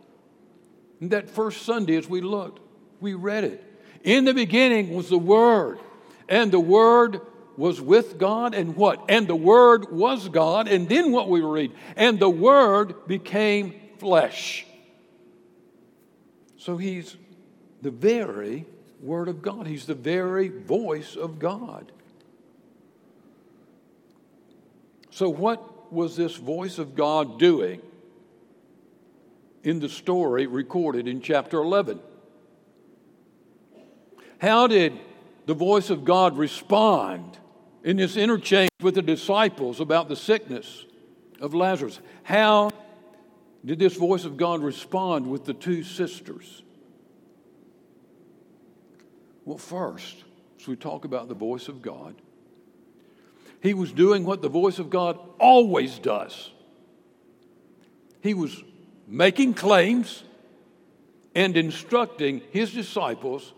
That 1.03 1.29
first 1.29 1.63
Sunday, 1.63 1.97
as 1.97 2.09
we 2.09 2.23
looked, 2.23 2.61
we 3.01 3.13
read 3.13 3.45
it. 3.45 3.63
In 4.03 4.25
the 4.25 4.33
beginning 4.33 4.95
was 4.95 5.11
the 5.11 5.19
Word, 5.19 5.79
and 6.29 6.51
the 6.51 6.61
Word 6.61 7.21
was 7.59 7.83
with 7.83 8.17
God 8.19 8.55
and 8.55 8.77
what? 8.77 9.05
And 9.11 9.29
the 9.29 9.37
Word 9.37 9.93
was 9.93 10.29
God. 10.31 10.69
And 10.69 10.89
then 10.89 11.13
what 11.13 11.29
we 11.29 11.43
read? 11.43 11.73
And 11.97 12.19
the 12.19 12.31
Word 12.31 13.07
became 13.07 13.75
flesh. 13.99 14.65
So 16.63 16.77
he's 16.77 17.17
the 17.83 17.91
very 17.91 18.67
Word 19.01 19.27
of 19.27 19.43
God, 19.43 19.67
he's 19.67 19.85
the 19.85 19.97
very 19.97 20.47
voice 20.47 21.17
of 21.17 21.41
God. 21.41 21.91
So, 25.11 25.29
what 25.29 25.93
was 25.93 26.15
this 26.15 26.37
voice 26.37 26.79
of 26.79 26.95
God 26.95 27.41
doing 27.41 27.83
in 29.65 29.81
the 29.81 29.89
story 29.89 30.47
recorded 30.47 31.09
in 31.09 31.21
chapter 31.21 31.59
11? 31.59 31.99
How 34.39 34.69
did 34.69 34.93
the 35.47 35.55
voice 35.55 35.91
of 35.91 36.05
God 36.05 36.39
respond 36.39 37.39
in 37.83 37.97
this 37.97 38.17
interchange 38.17 38.71
with 38.81 38.95
the 38.95 39.03
disciples 39.03 39.81
about 39.81 40.09
the 40.09 40.15
sickness 40.15 40.85
of 41.41 41.55
Lazarus. 41.55 41.99
How 42.23 42.71
did 43.65 43.79
this 43.79 43.97
voice 43.97 44.25
of 44.25 44.37
God 44.37 44.63
respond 44.63 45.31
with 45.31 45.45
the 45.45 45.55
two 45.55 45.83
sisters? 45.83 46.63
Well, 49.45 49.59
first, 49.59 50.25
as 50.61 50.67
we 50.67 50.77
talk 50.77 51.05
about 51.05 51.29
the 51.29 51.35
voice 51.35 51.69
of 51.69 51.83
God, 51.83 52.15
he 53.63 53.75
was 53.75 53.93
doing 53.93 54.25
what 54.25 54.43
the 54.43 54.49
voice 54.49 54.79
of 54.79 54.91
God 54.91 55.19
always 55.39 55.99
does. 55.99 56.51
He 58.21 58.35
was 58.35 58.63
making 59.07 59.55
claims 59.55 60.25
and 61.35 61.57
instructing 61.57 62.43
his 62.51 62.73
disciples 62.73 63.53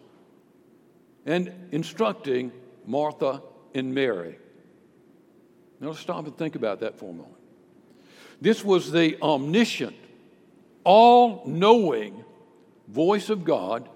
and 1.26 1.52
instructing 1.73 2.52
Martha 2.87 3.42
and 3.75 3.94
Mary. 3.94 4.38
Now 5.80 5.88
let's 5.88 6.00
stop 6.00 6.25
and 6.26 6.37
think 6.37 6.54
about 6.54 6.80
that 6.80 6.99
for 6.99 7.11
a 7.11 7.12
moment. 7.12 7.43
This 8.44 8.62
was 8.62 8.92
the 8.92 9.16
omniscient, 9.22 9.96
all 10.84 11.44
knowing 11.46 12.22
voice 12.86 13.30
of 13.30 13.42
God 13.42 13.88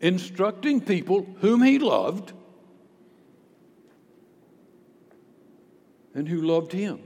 instructing 0.00 0.80
people 0.80 1.26
whom 1.40 1.60
he 1.60 1.80
loved 1.80 2.32
and 6.14 6.28
who 6.28 6.40
loved 6.42 6.70
him. 6.70 7.00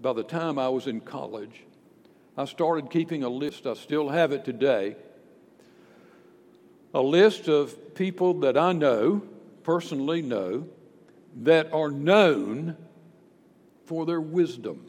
By 0.00 0.12
the 0.12 0.22
time 0.22 0.60
I 0.60 0.68
was 0.68 0.86
in 0.86 1.00
college, 1.00 1.64
I 2.38 2.44
started 2.44 2.88
keeping 2.88 3.24
a 3.24 3.28
list. 3.28 3.66
I 3.66 3.74
still 3.74 4.10
have 4.10 4.30
it 4.30 4.44
today. 4.44 4.94
A 6.94 7.02
list 7.02 7.48
of 7.48 7.96
people 7.96 8.34
that 8.42 8.56
I 8.56 8.70
know, 8.74 9.22
personally 9.64 10.22
know, 10.22 10.68
that 11.42 11.72
are 11.72 11.90
known 11.90 12.76
for 13.86 14.06
their 14.06 14.20
wisdom. 14.20 14.86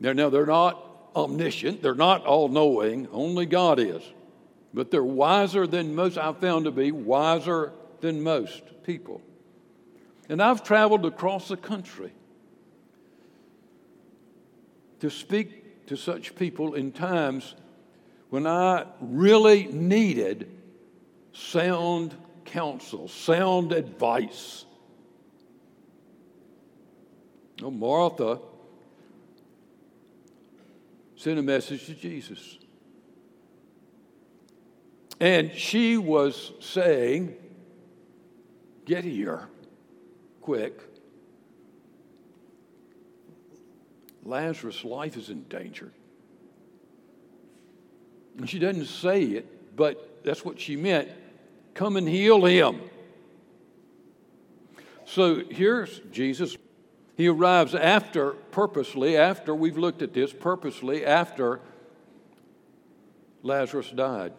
Now, 0.00 0.12
now 0.12 0.30
they're 0.30 0.46
not 0.46 0.84
omniscient, 1.14 1.82
they're 1.82 1.94
not 1.94 2.24
all 2.24 2.48
knowing, 2.48 3.08
only 3.12 3.46
God 3.46 3.80
is. 3.80 4.02
But 4.72 4.90
they're 4.90 5.02
wiser 5.02 5.66
than 5.66 5.94
most, 5.94 6.18
I've 6.18 6.38
found 6.38 6.66
to 6.66 6.70
be 6.70 6.92
wiser 6.92 7.72
than 8.00 8.22
most 8.22 8.62
people. 8.84 9.20
And 10.28 10.42
I've 10.42 10.62
traveled 10.62 11.06
across 11.06 11.48
the 11.48 11.56
country 11.56 12.12
to 15.00 15.10
speak 15.10 15.86
to 15.86 15.96
such 15.96 16.34
people 16.36 16.74
in 16.74 16.92
times 16.92 17.54
when 18.30 18.46
I 18.46 18.84
really 19.00 19.66
needed 19.66 20.50
sound 21.32 22.14
counsel, 22.44 23.08
sound 23.08 23.72
advice. 23.72 24.64
Oh, 27.62 27.70
Martha 27.70 28.38
sent 31.16 31.38
a 31.38 31.42
message 31.42 31.86
to 31.86 31.94
Jesus. 31.94 32.58
And 35.20 35.52
she 35.52 35.96
was 35.96 36.52
saying, 36.60 37.36
Get 38.84 39.04
here, 39.04 39.48
quick. 40.40 40.80
Lazarus' 44.24 44.84
life 44.84 45.16
is 45.16 45.28
in 45.28 45.42
danger. 45.44 45.92
And 48.38 48.48
she 48.48 48.58
doesn't 48.58 48.86
say 48.86 49.24
it, 49.24 49.76
but 49.76 50.22
that's 50.24 50.44
what 50.44 50.60
she 50.60 50.76
meant. 50.76 51.08
Come 51.74 51.96
and 51.96 52.08
heal 52.08 52.44
him. 52.44 52.80
So 55.04 55.42
here's 55.50 56.00
Jesus. 56.12 56.56
He 57.18 57.26
arrives 57.26 57.74
after, 57.74 58.30
purposely, 58.52 59.16
after 59.16 59.52
we've 59.52 59.76
looked 59.76 60.02
at 60.02 60.14
this, 60.14 60.32
purposely, 60.32 61.04
after 61.04 61.60
Lazarus 63.42 63.90
died. 63.90 64.32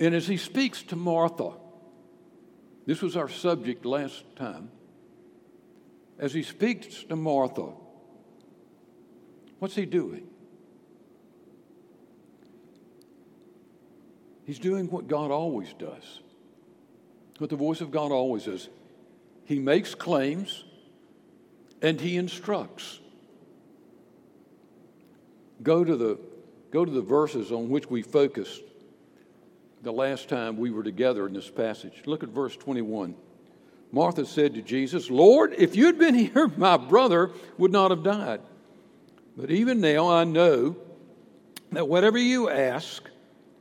And 0.00 0.12
as 0.12 0.26
he 0.26 0.36
speaks 0.36 0.82
to 0.82 0.96
Martha, 0.96 1.52
this 2.84 3.00
was 3.00 3.16
our 3.16 3.28
subject 3.28 3.86
last 3.86 4.24
time. 4.34 4.72
As 6.18 6.34
he 6.34 6.42
speaks 6.42 7.04
to 7.04 7.14
Martha, 7.14 7.68
what's 9.60 9.76
he 9.76 9.86
doing? 9.86 10.26
He's 14.46 14.58
doing 14.58 14.90
what 14.90 15.06
God 15.06 15.30
always 15.30 15.72
does, 15.74 16.22
what 17.38 17.50
the 17.50 17.56
voice 17.56 17.80
of 17.80 17.92
God 17.92 18.10
always 18.10 18.46
does. 18.46 18.68
He 19.44 19.60
makes 19.60 19.94
claims 19.94 20.64
and 21.82 22.00
he 22.00 22.16
instructs. 22.16 23.00
Go 25.62 25.84
to 25.84 25.96
the, 25.96 26.18
go 26.70 26.84
to 26.84 26.90
the 26.90 27.02
verses 27.02 27.52
on 27.52 27.68
which 27.68 27.88
we 27.90 28.02
focused 28.02 28.62
the 29.82 29.92
last 29.92 30.28
time 30.28 30.56
we 30.56 30.70
were 30.70 30.82
together 30.82 31.26
in 31.26 31.32
this 31.32 31.50
passage. 31.50 32.02
Look 32.06 32.22
at 32.22 32.30
verse 32.30 32.56
21. 32.56 33.14
Martha 33.92 34.24
said 34.24 34.54
to 34.54 34.62
Jesus, 34.62 35.10
Lord, 35.10 35.54
if 35.58 35.74
you'd 35.74 35.98
been 35.98 36.14
here, 36.14 36.48
my 36.56 36.76
brother 36.76 37.30
would 37.58 37.72
not 37.72 37.90
have 37.90 38.02
died. 38.02 38.40
But 39.36 39.50
even 39.50 39.80
now 39.80 40.08
I 40.08 40.24
know 40.24 40.76
that 41.72 41.88
whatever 41.88 42.18
you 42.18 42.50
ask, 42.50 43.02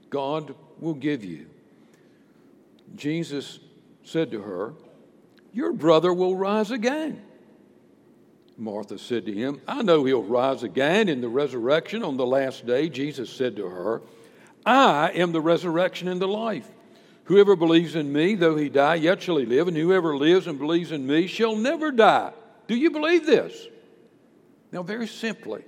God 0.09 0.55
will 0.79 0.93
give 0.93 1.23
you. 1.23 1.47
Jesus 2.95 3.59
said 4.03 4.31
to 4.31 4.41
her, 4.41 4.73
Your 5.53 5.71
brother 5.73 6.13
will 6.13 6.35
rise 6.35 6.71
again. 6.71 7.21
Martha 8.59 8.99
said 8.99 9.25
to 9.25 9.33
him, 9.33 9.61
I 9.67 9.81
know 9.81 10.03
he'll 10.03 10.23
rise 10.23 10.63
again 10.63 11.07
in 11.07 11.21
the 11.21 11.29
resurrection 11.29 12.03
on 12.03 12.17
the 12.17 12.25
last 12.25 12.65
day. 12.65 12.89
Jesus 12.89 13.29
said 13.29 13.55
to 13.55 13.67
her, 13.67 14.01
I 14.65 15.11
am 15.11 15.31
the 15.31 15.41
resurrection 15.41 16.07
and 16.07 16.21
the 16.21 16.27
life. 16.27 16.67
Whoever 17.25 17.55
believes 17.55 17.95
in 17.95 18.11
me, 18.11 18.35
though 18.35 18.57
he 18.57 18.69
die, 18.69 18.95
yet 18.95 19.21
shall 19.21 19.37
he 19.37 19.45
live, 19.45 19.67
and 19.67 19.77
whoever 19.77 20.17
lives 20.17 20.47
and 20.47 20.59
believes 20.59 20.91
in 20.91 21.07
me 21.07 21.27
shall 21.27 21.55
never 21.55 21.91
die. 21.91 22.33
Do 22.67 22.75
you 22.75 22.91
believe 22.91 23.25
this? 23.25 23.67
Now, 24.71 24.83
very 24.83 25.07
simply, 25.07 25.63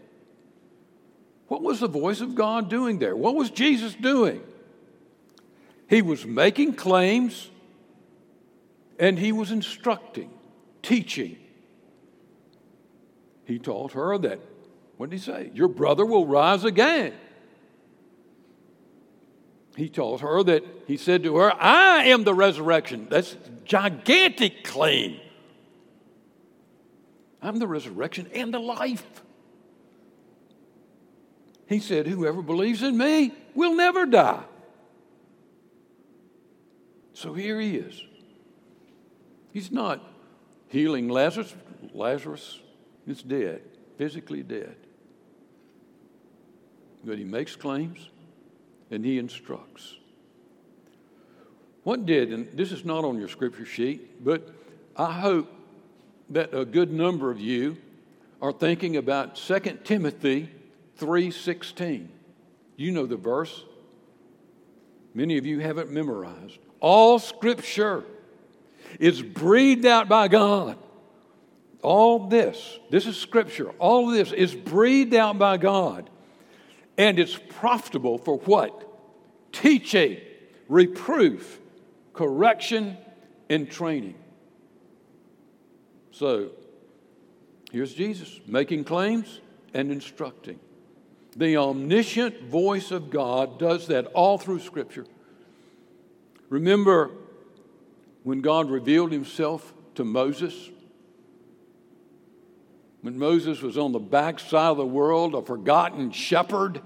what 1.48 1.62
was 1.62 1.80
the 1.80 1.88
voice 1.88 2.22
of 2.22 2.36
God 2.36 2.70
doing 2.70 3.00
there? 3.00 3.16
What 3.16 3.36
was 3.36 3.50
Jesus 3.50 3.94
doing? 3.94 4.42
He 5.90 6.02
was 6.02 6.26
making 6.26 6.76
claims 6.76 7.50
and 9.00 9.18
he 9.18 9.32
was 9.32 9.52
instructing, 9.52 10.32
teaching, 10.82 11.38
he 13.52 13.60
taught 13.60 13.92
her 13.92 14.18
that, 14.18 14.40
what 14.98 15.10
did 15.10 15.20
he 15.20 15.22
say? 15.22 15.52
Your 15.54 15.68
brother 15.68 16.06
will 16.06 16.26
rise 16.26 16.64
again. 16.64 17.14
He 19.76 19.90
told 19.90 20.22
her 20.22 20.44
that, 20.44 20.64
he 20.88 20.98
said 20.98 21.24
to 21.24 21.38
her, 21.38 21.54
I 21.54 22.06
am 22.06 22.24
the 22.24 22.34
resurrection. 22.34 23.08
That's 23.10 23.36
gigantic 23.66 24.64
claim. 24.64 25.20
I'm 27.42 27.60
the 27.60 27.68
resurrection 27.68 28.30
and 28.34 28.54
the 28.54 28.60
life. 28.60 29.22
He 31.68 31.80
said, 31.80 32.06
Whoever 32.06 32.42
believes 32.42 32.84
in 32.84 32.98
me 32.98 33.34
will 33.56 33.76
never 33.76 34.06
die. 34.06 34.44
So 37.14 37.34
here 37.34 37.60
he 37.60 37.78
is. 37.78 38.02
He's 39.52 39.72
not 39.72 40.02
healing 40.68 41.10
Lazarus. 41.10 41.54
Lazarus 41.94 42.60
is 43.08 43.24
dead, 43.24 43.62
physically 43.98 44.44
dead. 44.44 44.76
But 47.04 47.18
he 47.18 47.24
makes 47.24 47.56
claims 47.56 48.10
and 48.90 49.04
he 49.04 49.18
instructs. 49.18 49.96
What 51.84 52.06
did, 52.06 52.32
and 52.32 52.48
this 52.56 52.72
is 52.72 52.86
not 52.86 53.04
on 53.04 53.18
your 53.18 53.28
scripture 53.28 53.66
sheet, 53.66 54.24
but 54.24 54.48
I 54.96 55.12
hope 55.12 55.52
that 56.30 56.54
a 56.54 56.64
good 56.64 56.92
number 56.92 57.32
of 57.32 57.40
you 57.40 57.78
are 58.42 58.52
thinking 58.52 58.98
about 58.98 59.36
2 59.36 59.84
Timothy 59.84 60.50
3:16. 60.98 62.10
You 62.76 62.92
know 62.92 63.06
the 63.06 63.18
verse. 63.18 63.64
Many 65.14 65.38
of 65.38 65.46
you 65.46 65.60
haven't 65.60 65.92
memorized. 65.92 66.58
All 66.80 67.20
scripture 67.20 68.04
is 69.00 69.22
breathed 69.22 69.86
out 69.86 70.08
by 70.08 70.28
God 70.28 70.78
all 71.82 72.28
this, 72.28 72.80
this 72.90 73.06
is 73.06 73.18
scripture, 73.18 73.70
all 73.80 74.08
this 74.08 74.32
is 74.32 74.54
breathed 74.54 75.14
out 75.14 75.38
by 75.38 75.58
God. 75.58 76.10
And 76.98 77.18
it's 77.18 77.38
profitable 77.50 78.18
for 78.18 78.38
what? 78.40 78.88
Teaching, 79.52 80.18
reproof, 80.68 81.60
correction, 82.14 82.98
and 83.50 83.70
training. 83.70 84.16
So, 86.12 86.52
here's 87.72 87.94
Jesus 87.94 88.40
making 88.46 88.84
claims 88.84 89.40
and 89.74 89.92
instructing. 89.92 90.60
The 91.36 91.58
omniscient 91.58 92.44
voice 92.44 92.92
of 92.92 93.10
God 93.10 93.58
does 93.58 93.88
that 93.88 94.08
all 94.08 94.38
through 94.38 94.60
Scripture. 94.60 95.06
Remember 96.50 97.12
when 98.24 98.42
God 98.42 98.70
revealed 98.70 99.12
himself 99.12 99.74
to 99.96 100.04
Moses 100.04 100.70
when 103.02 103.18
Moses 103.18 103.62
was 103.62 103.78
on 103.78 103.92
the 103.92 104.00
backside 104.00 104.72
of 104.72 104.78
the 104.78 104.86
world, 104.86 105.34
a 105.34 105.42
forgotten 105.42 106.12
shepherd. 106.12 106.82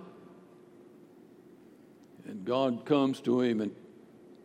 And 2.26 2.46
God 2.46 2.86
comes 2.86 3.20
to 3.22 3.42
him 3.42 3.62
in 3.62 3.72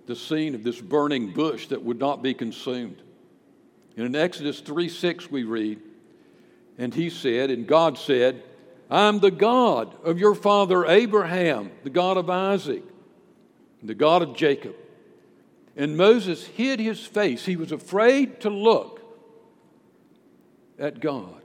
the 0.07 0.17
scene 0.17 0.55
of 0.55 0.65
this 0.65 0.81
burning 0.81 1.33
bush 1.33 1.69
that 1.69 1.83
would 1.83 1.99
not 1.99 2.23
be 2.23 2.35
consumed. 2.35 3.01
And 3.97 4.07
in 4.07 4.17
Exodus 4.17 4.61
3 4.61 4.89
6, 4.89 5.31
we 5.31 5.45
read, 5.45 5.81
And 6.79 6.93
he 6.93 7.11
said, 7.11 7.51
and 7.51 7.67
God 7.67 7.97
said, 7.97 8.43
I'm 8.91 9.21
the 9.21 9.31
God 9.31 9.95
of 10.05 10.19
your 10.19 10.35
father 10.35 10.85
Abraham, 10.85 11.71
the 11.85 11.91
God 11.91 12.17
of 12.17 12.29
Isaac, 12.29 12.83
the 13.83 13.95
God 13.95 14.23
of 14.23 14.35
Jacob. 14.35 14.75
And 15.77 15.97
Moses 15.97 16.45
hid 16.45 16.81
his 16.81 17.07
face. 17.07 17.47
He 17.47 17.55
was 17.55 17.71
afraid 17.71 18.41
to 18.41 18.51
look 18.51 19.01
at 20.79 20.99
God. 20.99 21.40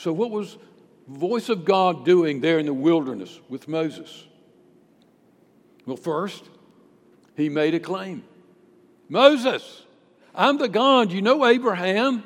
So, 0.00 0.14
what 0.14 0.30
was 0.30 0.56
voice 1.06 1.50
of 1.50 1.66
God 1.66 2.06
doing 2.06 2.40
there 2.40 2.58
in 2.58 2.64
the 2.64 2.72
wilderness 2.72 3.38
with 3.50 3.68
Moses? 3.68 4.24
Well, 5.84 5.98
first, 5.98 6.42
he 7.36 7.50
made 7.50 7.74
a 7.74 7.80
claim 7.80 8.24
Moses, 9.10 9.82
I'm 10.34 10.56
the 10.56 10.70
God. 10.70 11.12
You 11.12 11.20
know 11.20 11.44
Abraham. 11.44 12.24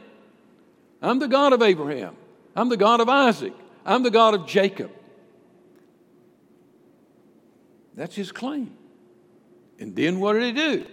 I'm 1.02 1.18
the 1.18 1.26
God 1.26 1.52
of 1.52 1.62
Abraham. 1.62 2.14
I'm 2.54 2.68
the 2.68 2.76
God 2.76 3.00
of 3.00 3.08
Isaac. 3.08 3.52
I'm 3.84 4.04
the 4.04 4.10
God 4.10 4.34
of 4.34 4.46
Jacob. 4.46 4.92
That's 7.96 8.14
his 8.14 8.30
claim. 8.30 8.72
And 9.80 9.96
then 9.96 10.20
what 10.20 10.34
did 10.34 10.44
he 10.44 10.52
do? 10.52 10.87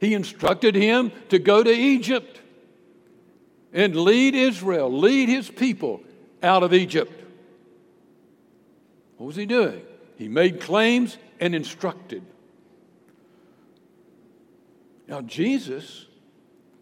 He 0.00 0.14
instructed 0.14 0.74
him 0.76 1.12
to 1.28 1.38
go 1.38 1.62
to 1.62 1.70
Egypt 1.70 2.40
and 3.74 3.94
lead 3.94 4.34
Israel, 4.34 4.90
lead 4.90 5.28
his 5.28 5.50
people 5.50 6.00
out 6.42 6.62
of 6.62 6.72
Egypt. 6.72 7.12
What 9.16 9.26
was 9.28 9.36
he 9.36 9.46
doing? 9.46 9.82
He 10.16 10.28
made 10.28 10.60
claims 10.60 11.16
and 11.40 11.54
instructed. 11.54 12.22
Now, 15.08 15.20
Jesus 15.20 16.06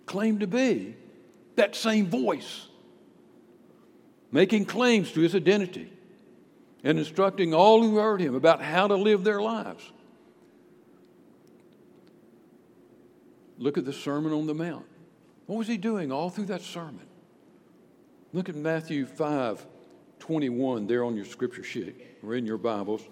claimed 0.07 0.41
to 0.41 0.47
be 0.47 0.95
that 1.57 1.75
same 1.75 2.07
voice, 2.07 2.69
making 4.33 4.67
claims 4.67 5.13
to 5.13 5.21
his 5.21 5.35
identity 5.35 5.93
and 6.83 6.99
instructing 6.99 7.53
all 7.53 7.83
who 7.83 7.99
heard 7.99 8.21
him 8.21 8.35
about 8.35 8.63
how 8.63 8.89
to 8.89 8.95
live 8.95 9.25
their 9.25 9.41
lives. 9.41 9.83
Look 13.59 13.77
at 13.77 13.85
the 13.85 13.93
Sermon 13.93 14.33
on 14.33 14.47
the 14.47 14.55
Mount. 14.55 14.87
What 15.47 15.57
was 15.57 15.69
he 15.69 15.77
doing 15.77 16.11
all 16.11 16.31
through 16.31 16.47
that 16.47 16.63
sermon? 16.63 17.10
Look 18.33 18.49
at 18.49 18.55
Matthew 18.55 19.07
5 19.07 19.67
21 20.21 20.87
there 20.87 21.03
on 21.03 21.17
your 21.17 21.25
scripture 21.25 21.65
sheet 21.65 21.97
or 22.23 22.35
in 22.35 22.47
your 22.47 22.59
Bibles. 22.59 23.03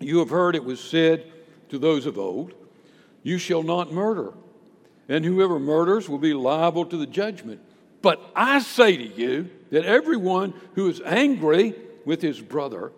You 0.00 0.18
have 0.18 0.28
heard 0.28 0.54
it 0.54 0.64
was 0.64 0.80
said 0.80 1.24
to 1.70 1.78
those 1.78 2.04
of 2.04 2.18
old, 2.18 2.52
You 3.22 3.38
shall 3.38 3.62
not 3.62 3.92
murder, 3.92 4.32
and 5.08 5.24
whoever 5.24 5.58
murders 5.58 6.08
will 6.08 6.18
be 6.18 6.34
liable 6.34 6.84
to 6.86 6.96
the 6.96 7.06
judgment. 7.06 7.60
But 8.02 8.20
I 8.36 8.58
say 8.58 8.96
to 8.96 9.04
you 9.04 9.48
that 9.70 9.84
everyone 9.84 10.52
who 10.74 10.88
is 10.88 11.00
angry 11.00 11.74
with 12.04 12.20
his 12.20 12.40
brother 12.40 12.92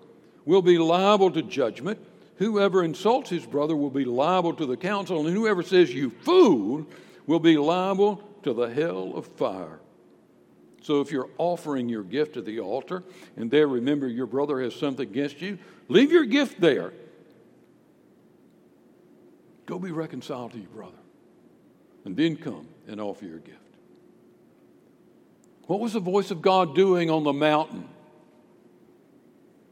will 0.44 0.62
be 0.62 0.78
liable 0.78 1.30
to 1.30 1.42
judgment. 1.42 2.04
Whoever 2.36 2.82
insults 2.82 3.30
his 3.30 3.46
brother 3.46 3.76
will 3.76 3.90
be 3.90 4.04
liable 4.04 4.54
to 4.54 4.66
the 4.66 4.76
council, 4.76 5.24
and 5.26 5.36
whoever 5.36 5.62
says, 5.62 5.94
You 5.94 6.10
fool, 6.10 6.86
will 7.26 7.38
be 7.38 7.56
liable 7.56 8.16
to 8.42 8.52
the 8.52 8.68
hell 8.68 9.12
of 9.14 9.26
fire. 9.26 9.78
So 10.82 11.00
if 11.00 11.10
you're 11.12 11.28
offering 11.36 11.88
your 11.88 12.02
gift 12.02 12.36
at 12.36 12.44
the 12.44 12.60
altar 12.60 13.02
and 13.36 13.50
there 13.50 13.68
remember 13.68 14.08
your 14.08 14.26
brother 14.26 14.60
has 14.62 14.74
something 14.74 15.08
against 15.08 15.40
you, 15.42 15.58
leave 15.88 16.10
your 16.10 16.24
gift 16.24 16.60
there. 16.60 16.92
Go 19.66 19.78
be 19.78 19.92
reconciled 19.92 20.52
to 20.52 20.58
your 20.58 20.68
brother. 20.68 20.96
And 22.04 22.16
then 22.16 22.36
come 22.36 22.66
and 22.88 23.00
offer 23.00 23.26
your 23.26 23.38
gift. 23.38 23.58
What 25.66 25.80
was 25.80 25.92
the 25.92 26.00
voice 26.00 26.30
of 26.30 26.42
God 26.42 26.74
doing 26.74 27.10
on 27.10 27.24
the 27.24 27.32
mountain? 27.32 27.86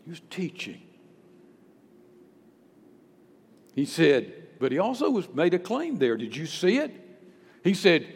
He 0.05 0.11
was 0.11 0.21
teaching. 0.31 0.83
He 3.75 3.85
said, 3.85 4.33
but 4.61 4.73
he 4.73 4.79
also 4.79 5.11
was 5.11 5.29
made 5.33 5.55
a 5.55 5.59
claim 5.59 5.97
there. 5.97 6.17
Did 6.17 6.37
you 6.37 6.47
see 6.47 6.79
it? 6.79 6.93
He 7.65 7.75
said, 7.75 8.07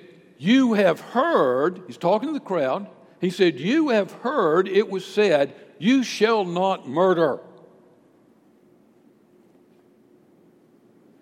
you 0.42 0.72
have 0.72 0.98
heard, 0.98 1.82
he's 1.86 1.96
talking 1.96 2.28
to 2.28 2.32
the 2.32 2.40
crowd, 2.40 2.88
he 3.20 3.30
said, 3.30 3.60
You 3.60 3.90
have 3.90 4.10
heard 4.10 4.66
it 4.66 4.90
was 4.90 5.04
said, 5.04 5.54
You 5.78 6.02
shall 6.02 6.44
not 6.44 6.88
murder. 6.88 7.38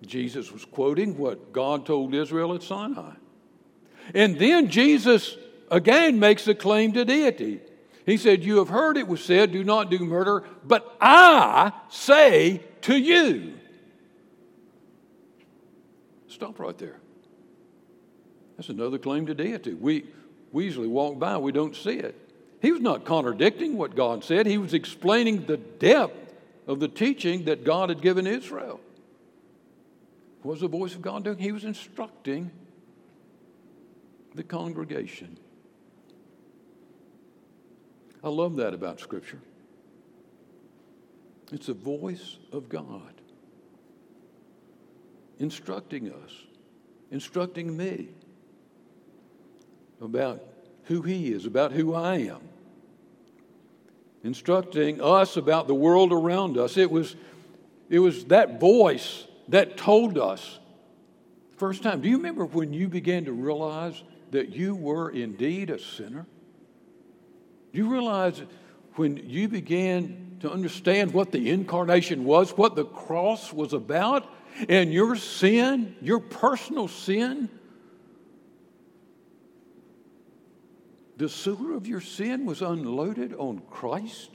Jesus 0.07 0.51
was 0.51 0.65
quoting 0.65 1.19
what 1.19 1.53
God 1.53 1.85
told 1.85 2.15
Israel 2.15 2.55
at 2.55 2.63
Sinai. 2.63 3.13
And 4.15 4.39
then 4.39 4.71
Jesus 4.71 5.37
again 5.71 6.19
makes 6.19 6.49
a 6.49 6.55
claim 6.55 6.93
to 6.93 7.05
deity. 7.05 7.61
He 8.07 8.17
said, 8.17 8.43
You 8.43 8.57
have 8.57 8.71
heard 8.71 8.97
it 8.97 9.07
was 9.07 9.23
said, 9.23 9.53
Do 9.53 9.63
not 9.63 9.91
do 9.91 9.99
murder, 9.99 10.45
but 10.65 10.97
I 10.99 11.73
say 11.91 12.63
to 12.83 12.97
you. 12.97 13.59
Stop 16.29 16.59
right 16.59 16.79
there. 16.79 17.00
That's 18.61 18.69
another 18.69 18.99
claim 18.99 19.25
to 19.25 19.33
deity. 19.33 19.73
We, 19.73 20.05
we 20.53 20.67
usually 20.67 20.87
walk 20.87 21.19
by, 21.19 21.39
we 21.39 21.51
don't 21.51 21.75
see 21.75 21.95
it. 21.95 22.15
He 22.61 22.73
was 22.73 22.83
not 22.83 23.07
contradicting 23.07 23.79
what 23.79 23.97
God 23.97 24.23
said, 24.23 24.45
he 24.45 24.59
was 24.59 24.75
explaining 24.75 25.47
the 25.47 25.57
depth 25.57 26.35
of 26.67 26.79
the 26.79 26.87
teaching 26.87 27.47
that 27.47 27.65
God 27.65 27.89
had 27.89 28.03
given 28.03 28.27
Israel. 28.27 28.79
What 30.43 30.53
was 30.53 30.61
the 30.61 30.69
voice 30.69 30.95
of 30.95 31.01
God 31.01 31.25
doing? 31.25 31.39
He 31.39 31.53
was 31.53 31.65
instructing 31.65 32.51
the 34.35 34.43
congregation. 34.43 35.39
I 38.23 38.29
love 38.29 38.57
that 38.57 38.75
about 38.75 39.01
Scripture. 39.01 39.41
It's 41.51 41.69
the 41.69 41.73
voice 41.73 42.37
of 42.53 42.69
God 42.69 43.15
instructing 45.39 46.13
us, 46.13 46.33
instructing 47.11 47.75
me 47.75 48.11
about 50.01 50.43
who 50.85 51.03
He 51.03 51.33
is, 51.33 51.47
about 51.47 51.73
who 51.73 51.95
I 51.95 52.17
am, 52.17 52.41
instructing 54.25 55.01
us 55.01 55.37
about 55.37 55.67
the 55.67 55.75
world 55.75 56.13
around 56.13 56.59
us. 56.59 56.77
It 56.77 56.91
was, 56.91 57.17
it 57.89 57.99
was 57.99 58.25
that 58.27 58.61
voice 58.61 59.27
that 59.49 59.77
told 59.77 60.19
us 60.19 60.59
first 61.57 61.83
time. 61.83 62.01
Do 62.01 62.09
you 62.09 62.17
remember 62.17 62.47
when 62.47 62.73
you 62.73 62.89
began 62.89 63.27
to 63.27 63.33
realize 63.33 64.03
that 64.31 64.51
you 64.51 64.75
were 64.75 65.11
indeed 65.11 65.71
a 65.71 65.79
sinner? 65.79 66.27
Do 67.73 67.79
you 67.79 67.89
realize 67.89 68.43
when 68.95 69.17
you 69.29 69.49
began 69.49 70.37
to 70.41 70.51
understand 70.51 71.13
what 71.13 71.33
the 71.33 71.51
incarnation 71.51 72.25
was, 72.25 72.57
what 72.57 72.75
the 72.77 72.85
cross 72.85 73.53
was 73.53 73.73
about, 73.73 74.27
and 74.69 74.93
your 74.93 75.17
sin, 75.17 75.95
your 76.01 76.19
personal 76.19 76.89
sin, 76.89 77.49
The 81.21 81.29
sewer 81.29 81.75
of 81.75 81.87
your 81.87 82.01
sin 82.01 82.47
was 82.47 82.63
unloaded 82.63 83.35
on 83.35 83.61
Christ. 83.69 84.31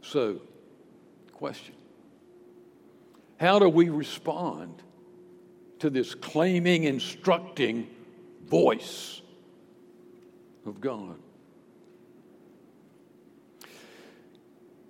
So, 0.00 0.40
question 1.32 1.74
How 3.38 3.58
do 3.58 3.68
we 3.68 3.90
respond 3.90 4.82
to 5.80 5.90
this 5.90 6.14
claiming, 6.14 6.84
instructing 6.84 7.86
voice 8.46 9.20
of 10.64 10.80
God? 10.80 11.18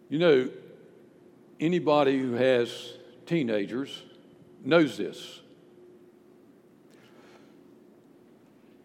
You 0.08 0.20
know, 0.20 0.50
anybody 1.58 2.20
who 2.20 2.34
has 2.34 2.92
teenagers 3.26 4.04
knows 4.62 4.96
this. 4.96 5.40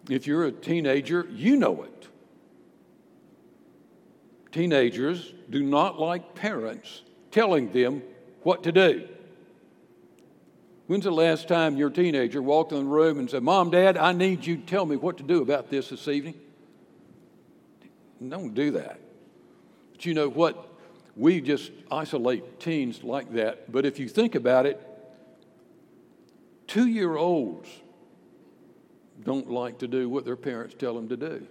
If 0.10 0.28
you're 0.28 0.46
a 0.46 0.52
teenager, 0.52 1.28
you 1.32 1.56
know 1.56 1.84
it. 1.84 2.08
Teenagers 4.52 5.34
do 5.50 5.64
not 5.64 6.00
like 6.00 6.36
parents 6.36 7.02
telling 7.32 7.72
them 7.72 8.04
what 8.44 8.64
to 8.64 8.72
do. 8.72 9.08
When's 10.88 11.06
the 11.06 11.12
last 11.12 11.48
time 11.48 11.78
your 11.78 11.90
teenager 11.90 12.42
walked 12.42 12.72
in 12.72 12.80
the 12.80 12.84
room 12.84 13.18
and 13.18 13.30
said, 13.30 13.42
Mom, 13.42 13.72
Dad, 13.72 13.98
I 13.98 14.12
need 14.12 14.46
you 14.46 14.58
to 14.58 14.64
tell 14.64 14.86
me 14.86 14.96
what 14.96 15.18
to 15.18 15.24
do 15.24 15.42
about 15.42 15.70
this 15.70 15.90
this 15.90 16.08
evening? 16.08 16.36
Don't 18.28 18.54
do 18.54 18.72
that. 18.72 19.00
But 19.94 20.06
you 20.06 20.14
know 20.14 20.30
what? 20.30 20.70
We 21.16 21.42
just 21.42 21.72
isolate 21.92 22.60
teens 22.60 23.04
like 23.04 23.34
that. 23.34 23.72
But 23.72 23.86
if 23.86 24.00
you 24.00 24.08
think 24.08 24.36
about 24.36 24.66
it, 24.66 24.82
two 26.68 26.88
year 26.88 27.16
olds 27.16 27.70
don't 29.24 29.50
like 29.50 29.80
to 29.80 29.88
do 29.88 30.10
what 30.10 30.26
their 30.26 30.36
parents 30.36 30.76
tell 30.78 30.94
them 30.94 31.10
to 31.10 31.18
do. 31.18 31.48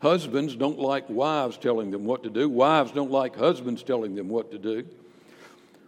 Husbands 0.00 0.54
don't 0.54 0.78
like 0.78 1.08
wives 1.08 1.56
telling 1.56 1.90
them 1.90 2.04
what 2.04 2.22
to 2.22 2.30
do. 2.30 2.48
Wives 2.48 2.92
don't 2.92 3.10
like 3.10 3.36
husbands 3.36 3.82
telling 3.82 4.14
them 4.14 4.28
what 4.28 4.52
to 4.52 4.58
do. 4.58 4.86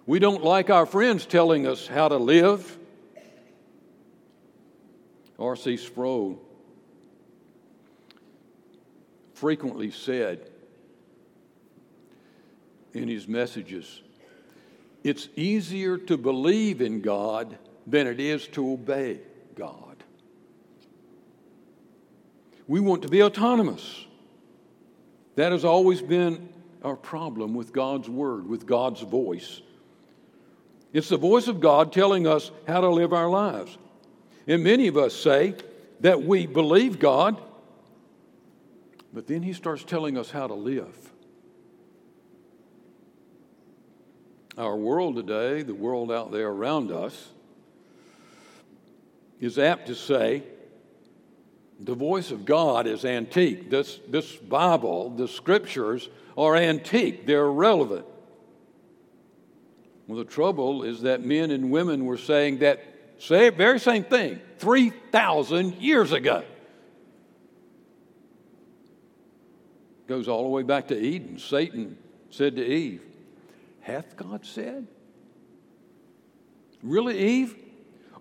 We 0.07 0.18
don't 0.18 0.42
like 0.42 0.70
our 0.70 0.87
friends 0.87 1.27
telling 1.27 1.66
us 1.66 1.87
how 1.87 2.09
to 2.09 2.16
live. 2.16 2.79
R.C. 5.38 5.77
Sproul 5.77 6.42
frequently 9.35 9.90
said 9.90 10.51
in 12.92 13.09
his 13.09 13.27
messages 13.27 14.03
it's 15.03 15.29
easier 15.35 15.96
to 15.96 16.18
believe 16.18 16.83
in 16.83 17.01
God 17.01 17.57
than 17.87 18.07
it 18.07 18.20
is 18.20 18.46
to 18.49 18.73
obey 18.73 19.20
God. 19.55 19.89
We 22.70 22.78
want 22.78 23.02
to 23.02 23.09
be 23.09 23.20
autonomous. 23.20 24.06
That 25.35 25.50
has 25.50 25.64
always 25.64 26.00
been 26.00 26.50
our 26.85 26.94
problem 26.94 27.52
with 27.52 27.72
God's 27.72 28.09
Word, 28.09 28.48
with 28.48 28.64
God's 28.64 29.00
voice. 29.00 29.61
It's 30.92 31.09
the 31.09 31.16
voice 31.16 31.48
of 31.48 31.59
God 31.59 31.92
telling 31.92 32.28
us 32.28 32.52
how 32.68 32.80
to 32.80 32.88
live 32.88 33.12
our 33.12 33.28
lives. 33.28 33.76
And 34.46 34.62
many 34.62 34.87
of 34.87 34.96
us 34.96 35.16
say 35.16 35.56
that 35.98 36.22
we 36.22 36.46
believe 36.46 37.00
God, 37.00 37.42
but 39.12 39.26
then 39.26 39.42
He 39.42 39.52
starts 39.52 39.83
telling 39.83 40.16
us 40.16 40.30
how 40.30 40.46
to 40.46 40.54
live. 40.54 41.11
Our 44.56 44.76
world 44.76 45.16
today, 45.16 45.64
the 45.64 45.74
world 45.74 46.12
out 46.12 46.30
there 46.30 46.46
around 46.46 46.92
us, 46.92 47.30
is 49.40 49.59
apt 49.59 49.88
to 49.88 49.96
say 49.96 50.44
the 51.81 51.95
voice 51.95 52.31
of 52.31 52.45
God 52.45 52.87
is 52.87 53.05
antique. 53.05 53.71
This, 53.71 53.99
this 54.07 54.37
Bible, 54.37 55.11
the 55.11 55.27
scriptures, 55.27 56.09
are 56.37 56.55
antique, 56.55 57.27
they're 57.27 57.47
irrelevant. 57.47 58.05
Well, 60.07 60.19
the 60.19 60.25
trouble 60.25 60.83
is 60.83 61.03
that 61.03 61.25
men 61.25 61.51
and 61.51 61.71
women 61.71 62.05
were 62.05 62.19
saying 62.19 62.59
that 62.59 62.85
same, 63.19 63.55
very 63.55 63.79
same 63.79 64.05
thing 64.05 64.40
3,000 64.59 65.77
years 65.77 66.12
ago. 66.12 66.43
Goes 70.07 70.27
all 70.27 70.43
the 70.43 70.49
way 70.49 70.62
back 70.62 70.88
to 70.88 70.99
Eden. 70.99 71.38
Satan 71.38 71.97
said 72.31 72.57
to 72.57 72.66
Eve, 72.66 73.03
Hath 73.81 74.16
God 74.16 74.45
said? 74.45 74.87
Really, 76.83 77.19
Eve? 77.19 77.57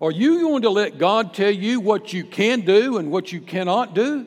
Are 0.00 0.10
you 0.10 0.40
going 0.40 0.62
to 0.62 0.70
let 0.70 0.96
God 0.96 1.34
tell 1.34 1.50
you 1.50 1.78
what 1.78 2.12
you 2.12 2.24
can 2.24 2.62
do 2.62 2.96
and 2.96 3.10
what 3.10 3.32
you 3.32 3.40
cannot 3.40 3.94
do? 3.94 4.26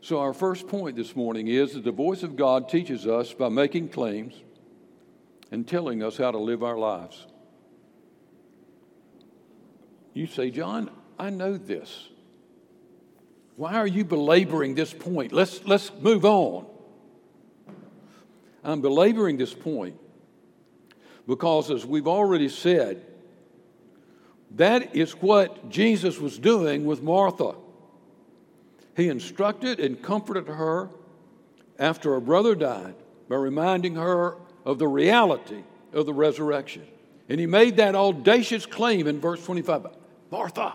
So, 0.00 0.18
our 0.18 0.32
first 0.32 0.66
point 0.66 0.96
this 0.96 1.14
morning 1.14 1.46
is 1.46 1.74
that 1.74 1.84
the 1.84 1.92
voice 1.92 2.22
of 2.22 2.34
God 2.34 2.68
teaches 2.68 3.06
us 3.06 3.32
by 3.34 3.50
making 3.50 3.90
claims 3.90 4.34
and 5.50 5.68
telling 5.68 6.02
us 6.02 6.16
how 6.16 6.30
to 6.30 6.38
live 6.38 6.62
our 6.62 6.78
lives. 6.78 7.26
You 10.14 10.26
say, 10.26 10.50
John, 10.50 10.90
I 11.18 11.30
know 11.30 11.56
this. 11.56 12.08
Why 13.56 13.74
are 13.74 13.86
you 13.86 14.04
belaboring 14.04 14.74
this 14.74 14.92
point? 14.92 15.32
Let's, 15.32 15.64
let's 15.64 15.92
move 16.00 16.24
on. 16.24 16.66
I'm 18.64 18.80
belaboring 18.80 19.36
this 19.36 19.52
point 19.52 19.96
because, 21.26 21.70
as 21.70 21.84
we've 21.86 22.08
already 22.08 22.48
said, 22.48 23.04
that 24.56 24.94
is 24.94 25.12
what 25.12 25.70
Jesus 25.70 26.18
was 26.18 26.38
doing 26.38 26.84
with 26.84 27.02
Martha. 27.02 27.54
He 28.96 29.08
instructed 29.08 29.80
and 29.80 30.02
comforted 30.02 30.48
her 30.48 30.90
after 31.78 32.12
her 32.12 32.20
brother 32.20 32.54
died 32.54 32.94
by 33.28 33.36
reminding 33.36 33.94
her 33.94 34.36
of 34.64 34.78
the 34.78 34.88
reality 34.88 35.62
of 35.92 36.06
the 36.06 36.12
resurrection. 36.12 36.86
And 37.28 37.40
he 37.40 37.46
made 37.46 37.76
that 37.76 37.94
audacious 37.94 38.66
claim 38.66 39.06
in 39.06 39.20
verse 39.20 39.44
25 39.44 39.86
Martha, 40.30 40.74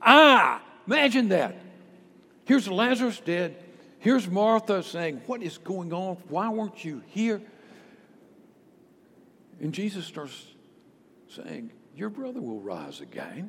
ah, 0.00 0.62
imagine 0.86 1.28
that. 1.28 1.56
Here's 2.44 2.68
Lazarus 2.68 3.20
dead. 3.24 3.56
Here's 3.98 4.28
Martha 4.28 4.82
saying, 4.82 5.22
What 5.26 5.42
is 5.42 5.58
going 5.58 5.92
on? 5.92 6.16
Why 6.28 6.48
weren't 6.48 6.84
you 6.84 7.02
here? 7.08 7.40
And 9.62 9.72
Jesus 9.72 10.04
starts 10.04 10.48
saying, 11.28 11.70
Your 11.94 12.10
brother 12.10 12.40
will 12.40 12.60
rise 12.60 13.00
again. 13.00 13.48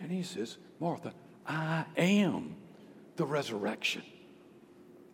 And 0.00 0.10
he 0.10 0.24
says, 0.24 0.58
Martha, 0.80 1.14
I 1.46 1.86
am 1.96 2.56
the 3.16 3.24
resurrection. 3.24 4.02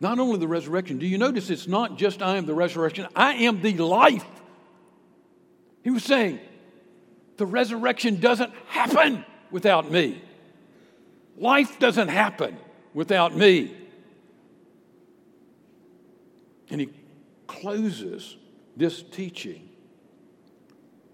Not 0.01 0.19
only 0.19 0.39
the 0.39 0.49
resurrection, 0.49 0.99
do 0.99 1.07
you 1.07 1.19
notice 1.19 1.51
it's 1.51 1.69
not 1.69 1.99
just 1.99 2.23
I 2.23 2.39
am 2.39 2.47
the 2.47 2.55
resurrection, 2.55 3.07
I 3.15 3.35
am 3.35 3.61
the 3.61 3.75
life. 3.75 4.25
He 5.85 5.91
was 5.91 6.03
saying, 6.03 6.41
the 7.37 7.45
resurrection 7.45 8.19
doesn't 8.19 8.53
happen 8.67 9.25
without 9.51 9.91
me. 9.91 10.23
Life 11.37 11.79
doesn't 11.79 12.09
happen 12.09 12.57
without 12.95 13.37
me. 13.37 13.77
And 16.71 16.81
he 16.81 16.89
closes 17.47 18.37
this 18.77 19.03
teaching 19.03 19.69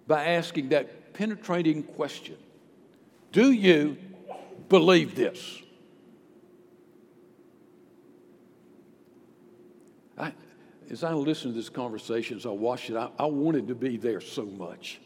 by 0.07 0.25
asking 0.25 0.71
that 0.71 1.15
penetrating 1.15 1.83
question 1.83 2.37
Do 3.33 3.51
you 3.51 3.97
believe 4.69 5.15
this? 5.15 5.63
I, 10.19 10.33
as 10.91 11.05
I 11.05 11.13
listened 11.13 11.55
to 11.55 11.61
this 11.61 11.69
conversation, 11.69 12.37
as 12.37 12.47
I 12.47 12.51
watched 12.51 12.91
it, 12.91 12.97
I, 12.97 13.11
I 13.19 13.27
wanted 13.27 13.69
to 13.69 13.75
be 13.75 13.97
there 13.97 14.21
so 14.21 14.45
much. 14.45 15.01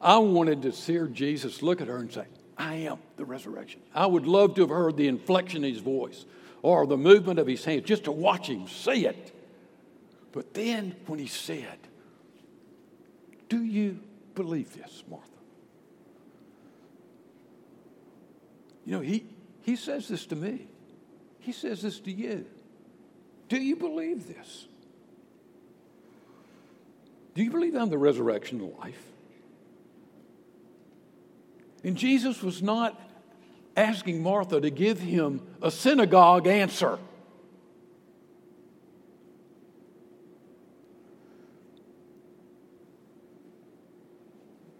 I 0.00 0.18
wanted 0.18 0.62
to 0.62 0.70
hear 0.70 1.06
Jesus 1.06 1.62
look 1.62 1.80
at 1.80 1.88
her 1.88 1.98
and 1.98 2.12
say, 2.12 2.26
I 2.58 2.74
am 2.74 2.98
the 3.16 3.24
resurrection. 3.24 3.80
I 3.94 4.06
would 4.06 4.26
love 4.26 4.54
to 4.54 4.62
have 4.62 4.70
heard 4.70 4.96
the 4.96 5.08
inflection 5.08 5.64
in 5.64 5.72
his 5.72 5.82
voice 5.82 6.24
or 6.62 6.86
the 6.86 6.96
movement 6.96 7.38
of 7.38 7.46
his 7.46 7.64
hands 7.64 7.84
just 7.84 8.04
to 8.04 8.12
watch 8.12 8.48
him 8.48 8.66
say 8.66 9.00
it. 9.00 9.32
But 10.32 10.54
then 10.54 10.96
when 11.06 11.18
he 11.18 11.26
said, 11.26 11.78
Do 13.48 13.62
you 13.62 14.00
believe 14.34 14.74
this, 14.74 15.04
Martha? 15.08 15.28
You 18.84 18.92
know, 18.92 19.00
he, 19.00 19.26
he 19.62 19.76
says 19.76 20.08
this 20.08 20.26
to 20.26 20.36
me. 20.36 20.68
He 21.40 21.52
says 21.52 21.82
this 21.82 21.98
to 22.00 22.12
you. 22.12 22.46
Do 23.48 23.56
you 23.56 23.76
believe 23.76 24.26
this? 24.26 24.66
Do 27.34 27.42
you 27.42 27.50
believe 27.50 27.74
I'm 27.74 27.90
the 27.90 27.98
resurrection 27.98 28.60
and 28.60 28.72
life? 28.78 29.02
And 31.84 31.96
Jesus 31.96 32.42
was 32.42 32.62
not 32.62 33.00
asking 33.76 34.22
Martha 34.22 34.60
to 34.60 34.70
give 34.70 34.98
him 34.98 35.40
a 35.60 35.70
synagogue 35.70 36.46
answer. 36.46 36.98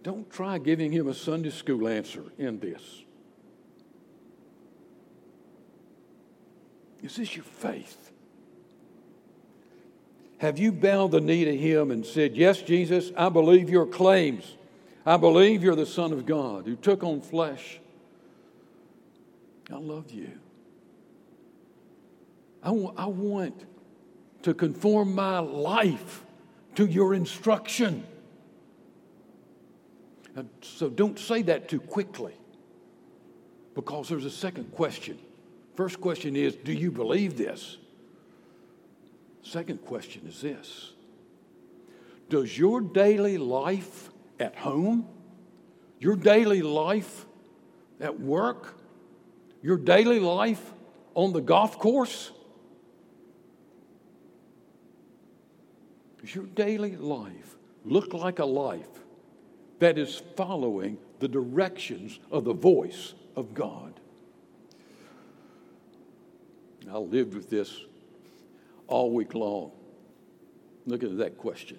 Don't 0.07 0.31
try 0.31 0.57
giving 0.57 0.93
him 0.93 1.09
a 1.09 1.13
Sunday 1.13 1.49
school 1.49 1.85
answer 1.85 2.23
in 2.37 2.59
this. 2.59 3.03
Is 7.03 7.17
this 7.17 7.35
your 7.35 7.43
faith? 7.43 8.13
Have 10.37 10.59
you 10.59 10.71
bowed 10.71 11.11
the 11.11 11.19
knee 11.19 11.43
to 11.43 11.57
Him 11.57 11.91
and 11.91 12.05
said, 12.05 12.37
Yes, 12.37 12.61
Jesus, 12.61 13.11
I 13.17 13.27
believe 13.27 13.69
your 13.69 13.85
claims. 13.85 14.55
I 15.05 15.17
believe 15.17 15.61
you're 15.61 15.75
the 15.75 15.85
Son 15.85 16.13
of 16.13 16.25
God 16.25 16.65
who 16.65 16.77
took 16.77 17.03
on 17.03 17.19
flesh. 17.19 17.81
I 19.69 19.75
love 19.75 20.09
you. 20.11 20.31
I, 22.63 22.67
w- 22.67 22.93
I 22.95 23.07
want 23.07 23.65
to 24.43 24.53
conform 24.53 25.13
my 25.13 25.39
life 25.39 26.23
to 26.75 26.85
your 26.85 27.13
instruction. 27.13 28.05
So 30.61 30.89
don't 30.89 31.17
say 31.17 31.41
that 31.43 31.67
too 31.67 31.79
quickly 31.79 32.33
because 33.75 34.09
there's 34.09 34.25
a 34.25 34.31
second 34.31 34.71
question. 34.71 35.17
First 35.75 36.01
question 36.01 36.35
is 36.35 36.55
Do 36.55 36.73
you 36.73 36.91
believe 36.91 37.37
this? 37.37 37.77
Second 39.43 39.83
question 39.85 40.27
is 40.27 40.41
this 40.41 40.91
Does 42.29 42.57
your 42.57 42.81
daily 42.81 43.37
life 43.37 44.09
at 44.39 44.55
home, 44.55 45.07
your 45.99 46.15
daily 46.15 46.61
life 46.61 47.25
at 47.99 48.19
work, 48.19 48.77
your 49.61 49.77
daily 49.77 50.19
life 50.19 50.73
on 51.15 51.33
the 51.33 51.41
golf 51.41 51.79
course, 51.79 52.31
does 56.21 56.35
your 56.35 56.45
daily 56.45 56.95
life 56.95 57.55
look 57.85 58.13
like 58.13 58.39
a 58.39 58.45
life 58.45 58.85
that 59.79 59.97
is 59.97 60.21
following 60.35 60.97
the 61.19 61.27
directions 61.27 62.19
of 62.31 62.45
the 62.45 62.53
voice 62.53 63.13
of 63.35 63.53
God? 63.53 63.99
I 66.89 66.97
lived 66.97 67.33
with 67.33 67.49
this 67.49 67.81
all 68.87 69.11
week 69.11 69.33
long, 69.33 69.71
looking 70.85 71.11
at 71.11 71.17
that 71.17 71.37
question. 71.37 71.77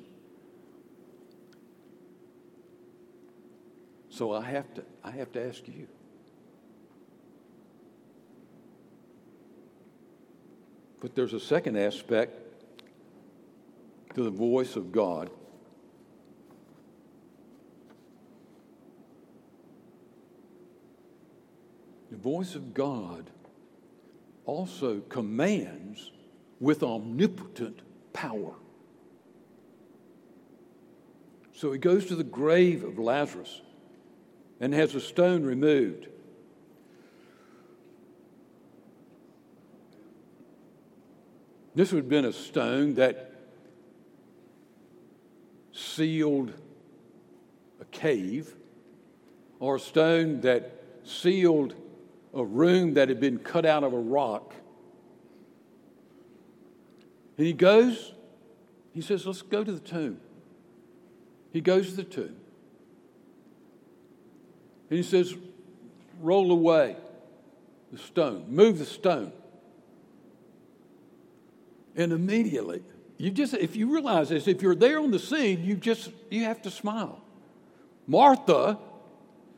So 4.11 4.32
I 4.32 4.42
have 4.42 4.74
to, 4.74 4.84
I 5.02 5.11
have 5.12 5.32
to 5.32 5.46
ask 5.46 5.66
you. 5.66 5.87
But 11.00 11.14
there's 11.14 11.32
a 11.32 11.40
second 11.40 11.76
aspect 11.76 12.37
to 14.14 14.22
the 14.24 14.30
voice 14.30 14.74
of 14.74 14.90
God. 14.90 15.30
Voice 22.18 22.54
of 22.54 22.74
God 22.74 23.31
also 24.44 25.00
commands 25.00 26.11
with 26.61 26.83
omnipotent 26.83 27.81
power. 28.12 28.54
So 31.52 31.72
he 31.72 31.78
goes 31.78 32.07
to 32.07 32.16
the 32.16 32.24
grave 32.24 32.85
of 32.85 32.98
Lazarus 32.98 33.62
and 34.61 34.72
has 34.74 34.94
a 34.94 35.00
stone 35.00 35.44
removed. 35.44 36.09
This 41.74 41.92
would 41.92 42.04
have 42.04 42.09
been 42.09 42.24
a 42.24 42.33
stone 42.33 42.94
that 42.94 43.33
sealed 45.72 46.52
a 47.81 47.85
cave 47.87 48.54
or 49.61 49.76
a 49.76 49.81
stone 49.81 50.40
that 50.40 50.83
sealed 51.04 51.74
a 52.38 52.44
room 52.44 52.94
that 52.94 53.09
had 53.09 53.20
been 53.20 53.38
cut 53.38 53.64
out 53.64 53.85
of 53.85 53.92
a 53.92 53.98
rock. 53.98 54.55
And 57.37 57.46
he 57.46 57.53
goes, 57.53 58.12
he 58.92 59.01
says, 59.01 59.27
Let's 59.27 59.42
go 59.42 59.62
to 59.62 59.72
the 59.72 59.81
tomb. 59.81 60.20
He 61.53 61.61
goes 61.61 61.90
to 61.90 61.96
the 61.96 62.05
tomb. 62.05 62.37
And 64.90 64.96
he 64.96 65.03
says, 65.03 65.35
Roll 66.20 66.51
away 66.51 66.96
the 67.92 67.98
stone, 67.98 68.46
move 68.48 68.79
the 68.79 68.85
stone. 68.85 69.33
And 71.96 72.12
immediately, 72.12 72.83
you 73.16 73.31
just 73.31 73.55
if 73.55 73.77
you 73.77 73.92
realize 73.92 74.29
this, 74.29 74.46
if 74.46 74.62
you're 74.62 74.74
there 74.74 75.01
on 75.01 75.11
the 75.11 75.18
scene, 75.18 75.64
you 75.64 75.74
just 75.74 76.11
you 76.31 76.44
have 76.44 76.62
to 76.62 76.70
smile. 76.70 77.20
Martha, 78.07 78.79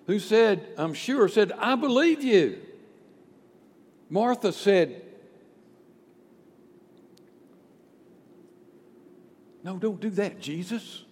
who 0.06 0.18
said, 0.18 0.66
I'm 0.76 0.94
sure, 0.94 1.28
said, 1.28 1.52
I 1.52 1.76
believe 1.76 2.22
you. 2.22 2.58
Martha 4.10 4.52
said, 4.52 5.02
No, 9.62 9.76
don't 9.76 10.00
do 10.00 10.10
that, 10.10 10.40
Jesus. 10.40 11.04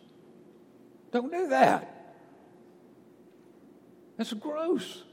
Don't 1.13 1.31
do 1.31 1.49
that. 1.49 1.95
That's 4.17 4.33
gross. 4.33 5.05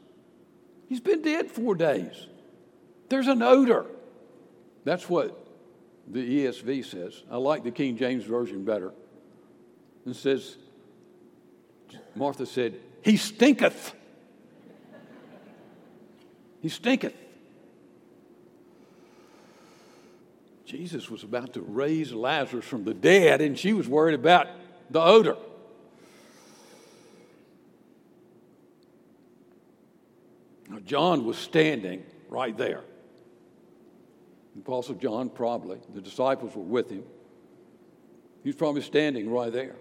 He's 0.87 0.99
been 0.99 1.21
dead 1.21 1.51
four 1.51 1.75
days. 1.75 2.27
There's 3.09 3.27
an 3.27 3.41
odor. 3.41 3.85
That's 4.83 5.09
what 5.09 5.45
the 6.07 6.45
ESV 6.45 6.85
says. 6.85 7.23
I 7.29 7.37
like 7.37 7.63
the 7.63 7.71
King 7.71 7.97
James 7.97 8.23
Version 8.23 8.63
better. 8.63 8.93
It 10.07 10.15
says, 10.15 10.57
Martha 12.15 12.45
said, 12.45 12.79
He 13.03 13.17
stinketh. 13.17 13.93
He 16.61 16.69
stinketh. 16.69 17.13
Jesus 20.65 21.09
was 21.09 21.23
about 21.23 21.53
to 21.53 21.61
raise 21.61 22.11
Lazarus 22.11 22.65
from 22.65 22.83
the 22.83 22.93
dead, 22.93 23.39
and 23.41 23.57
she 23.57 23.73
was 23.73 23.87
worried 23.87 24.15
about 24.15 24.47
the 24.89 25.01
odor. 25.01 25.37
Now, 30.69 30.79
John 30.79 31.25
was 31.25 31.37
standing 31.37 32.03
right 32.29 32.57
there. 32.57 32.81
The 34.55 34.61
Apostle 34.61 34.95
John, 34.95 35.29
probably. 35.29 35.77
The 35.93 36.01
disciples 36.01 36.55
were 36.55 36.63
with 36.63 36.89
him. 36.89 37.03
He's 38.43 38.55
probably 38.55 38.81
standing 38.81 39.29
right 39.29 39.53
there. 39.53 39.75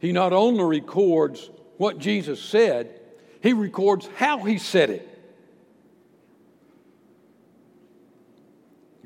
He 0.00 0.12
not 0.12 0.32
only 0.32 0.62
records 0.62 1.50
what 1.76 1.98
Jesus 1.98 2.40
said, 2.40 3.00
he 3.42 3.52
records 3.52 4.08
how 4.16 4.38
he 4.44 4.58
said 4.58 4.90
it. 4.90 5.17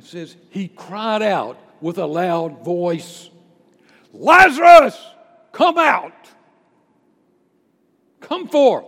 It 0.03 0.07
says, 0.07 0.37
He 0.51 0.67
cried 0.67 1.23
out 1.23 1.59
with 1.81 1.99
a 1.99 2.07
loud 2.07 2.65
voice, 2.65 3.31
Lazarus, 4.13 5.01
come 5.53 5.79
out! 5.79 6.13
Come 8.21 8.49
forth! 8.49 8.85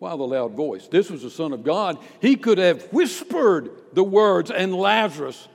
Wow, 0.00 0.16
the 0.16 0.24
loud 0.24 0.54
voice. 0.54 0.88
This 0.88 1.10
was 1.10 1.22
the 1.22 1.30
Son 1.30 1.52
of 1.52 1.62
God. 1.62 1.96
He 2.20 2.34
could 2.34 2.58
have 2.58 2.82
whispered 2.92 3.70
the 3.92 4.02
words, 4.02 4.50
and 4.50 4.74
Lazarus 4.74 5.46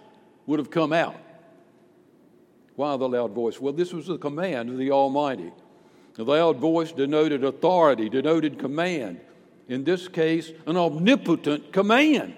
would 0.46 0.60
have 0.60 0.72
come 0.72 0.94
out. 0.94 1.18
Why 2.78 2.96
the 2.96 3.10
loud 3.10 3.32
voice? 3.32 3.60
Well, 3.60 3.74
this 3.74 3.92
was 3.92 4.08
the 4.08 4.18
command 4.18 4.70
of 4.70 4.78
the 4.78 4.92
Almighty. 4.92 5.52
The 6.14 6.24
loud 6.24 6.58
voice 6.58 6.94
denoted 6.94 7.44
authority, 7.44 8.08
denoted 8.08 8.58
command. 8.58 9.20
In 9.68 9.84
this 9.84 10.08
case, 10.08 10.50
an 10.66 10.78
omnipotent 10.78 11.74
command. 11.74 12.36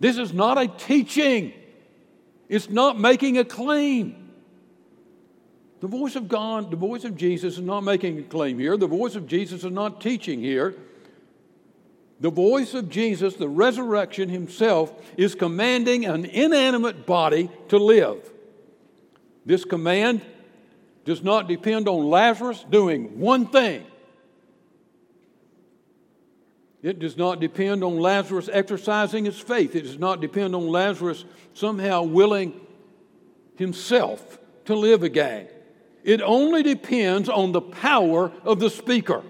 This 0.00 0.18
is 0.18 0.32
not 0.32 0.58
a 0.58 0.68
teaching, 0.68 1.52
it's 2.48 2.70
not 2.70 2.98
making 2.98 3.38
a 3.38 3.44
claim. 3.44 4.24
The 5.80 5.86
voice 5.86 6.16
of 6.16 6.28
God, 6.28 6.70
the 6.72 6.76
voice 6.76 7.04
of 7.04 7.16
Jesus 7.16 7.54
is 7.54 7.60
not 7.60 7.84
making 7.84 8.18
a 8.18 8.22
claim 8.22 8.58
here. 8.58 8.76
The 8.76 8.88
voice 8.88 9.14
of 9.14 9.28
Jesus 9.28 9.62
is 9.62 9.70
not 9.70 10.00
teaching 10.00 10.40
here. 10.40 10.74
The 12.20 12.30
voice 12.30 12.74
of 12.74 12.88
Jesus, 12.88 13.36
the 13.36 13.48
resurrection 13.48 14.28
himself, 14.28 14.92
is 15.16 15.36
commanding 15.36 16.04
an 16.04 16.24
inanimate 16.24 17.06
body 17.06 17.48
to 17.68 17.78
live. 17.78 18.28
This 19.46 19.64
command 19.64 20.22
does 21.04 21.22
not 21.22 21.46
depend 21.46 21.88
on 21.88 22.10
Lazarus 22.10 22.64
doing 22.68 23.20
one 23.20 23.46
thing. 23.46 23.86
It 26.82 26.98
does 27.00 27.16
not 27.16 27.40
depend 27.40 27.82
on 27.82 27.98
Lazarus 27.98 28.48
exercising 28.52 29.24
his 29.24 29.38
faith. 29.38 29.74
It 29.74 29.82
does 29.82 29.98
not 29.98 30.20
depend 30.20 30.54
on 30.54 30.68
Lazarus 30.68 31.24
somehow 31.52 32.02
willing 32.02 32.60
himself 33.56 34.38
to 34.66 34.76
live 34.76 35.02
again. 35.02 35.48
It 36.04 36.22
only 36.22 36.62
depends 36.62 37.28
on 37.28 37.52
the 37.52 37.60
power 37.60 38.32
of 38.44 38.60
the 38.60 38.70
speaker. 38.70 39.22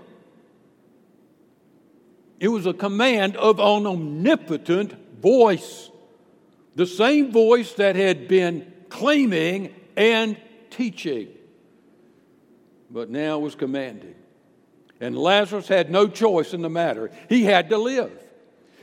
It 2.39 2.49
was 2.49 2.67
a 2.67 2.75
command 2.75 3.37
of 3.37 3.59
an 3.59 3.87
omnipotent 3.87 4.95
voice, 5.21 5.91
the 6.77 6.87
same 6.87 7.33
voice 7.33 7.73
that 7.75 7.97
had 7.97 8.29
been 8.29 8.73
claiming 8.91 9.75
and 9.97 10.37
teaching, 10.71 11.29
but 12.91 13.11
now 13.11 13.39
was 13.39 13.55
commanding. 13.55 14.15
And 15.01 15.17
Lazarus 15.17 15.69
had 15.69 15.91
no 15.91 16.09
choice 16.09 16.53
in 16.55 16.63
the 16.63 16.71
matter, 16.71 17.11
he 17.29 17.45
had 17.45 17.71
to 17.71 17.79
live. 17.79 18.13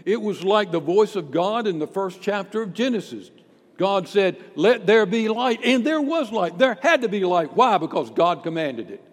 It 0.05 0.21
was 0.21 0.43
like 0.43 0.71
the 0.71 0.79
voice 0.79 1.15
of 1.15 1.31
God 1.31 1.65
in 1.65 1.79
the 1.79 1.87
first 1.87 2.21
chapter 2.21 2.61
of 2.61 2.73
Genesis. 2.73 3.31
God 3.77 4.07
said, 4.07 4.37
Let 4.55 4.85
there 4.85 5.05
be 5.05 5.27
light. 5.27 5.59
And 5.63 5.85
there 5.85 6.01
was 6.01 6.31
light. 6.31 6.57
There 6.57 6.77
had 6.81 7.01
to 7.01 7.09
be 7.09 7.25
light. 7.25 7.53
Why? 7.53 7.77
Because 7.77 8.09
God 8.11 8.43
commanded 8.43 8.91
it. 8.91 9.03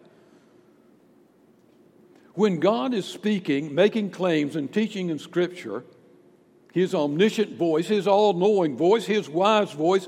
When 2.34 2.60
God 2.60 2.94
is 2.94 3.06
speaking, 3.06 3.74
making 3.74 4.10
claims, 4.10 4.56
and 4.56 4.72
teaching 4.72 5.10
in 5.10 5.18
Scripture, 5.18 5.84
His 6.72 6.94
omniscient 6.94 7.56
voice, 7.56 7.88
His 7.88 8.06
all 8.06 8.34
knowing 8.34 8.76
voice, 8.76 9.04
His 9.04 9.28
wise 9.28 9.72
voice, 9.72 10.06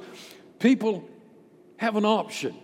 people 0.58 1.08
have 1.78 1.96
an 1.96 2.04
option. 2.04 2.54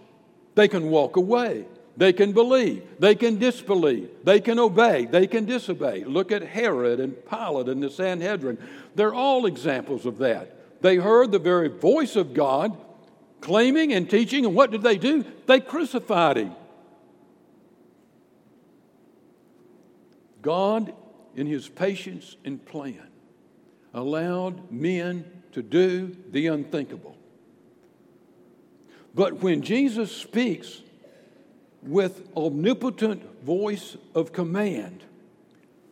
They 0.55 0.69
can 0.69 0.91
walk 0.91 1.17
away. 1.17 1.65
They 2.01 2.15
can 2.15 2.33
believe. 2.33 2.83
They 2.99 3.15
can 3.15 3.39
disbelieve. 3.39 4.09
They 4.25 4.41
can 4.41 4.59
obey. 4.59 5.05
They 5.05 5.27
can 5.27 5.45
disobey. 5.45 6.05
Look 6.05 6.33
at 6.33 6.41
Herod 6.41 6.99
and 6.99 7.15
Pilate 7.29 7.69
and 7.69 7.83
the 7.83 7.91
Sanhedrin. 7.91 8.57
They're 8.95 9.13
all 9.13 9.45
examples 9.45 10.07
of 10.07 10.17
that. 10.17 10.81
They 10.81 10.97
heard 10.97 11.31
the 11.31 11.39
very 11.39 11.69
voice 11.69 12.17
of 12.17 12.33
God 12.33 12.75
claiming 13.43 13.93
and 13.93 14.09
teaching, 14.09 14.47
and 14.47 14.55
what 14.55 14.71
did 14.71 14.81
they 14.81 14.97
do? 14.97 15.27
They 15.45 15.61
crucified 15.61 16.39
him. 16.39 16.55
God, 20.41 20.95
in 21.37 21.47
his 21.47 21.69
patience 21.69 22.35
and 22.47 22.65
plan, 22.65 23.09
allowed 23.93 24.73
men 24.73 25.31
to 25.53 25.63
do 25.63 26.17
the 26.31 26.47
unthinkable. 26.47 27.19
But 29.15 29.43
when 29.43 29.61
Jesus 29.61 30.11
speaks 30.11 30.81
with 31.83 32.29
omnipotent 32.37 33.43
voice 33.43 33.97
of 34.15 34.33
command, 34.33 35.03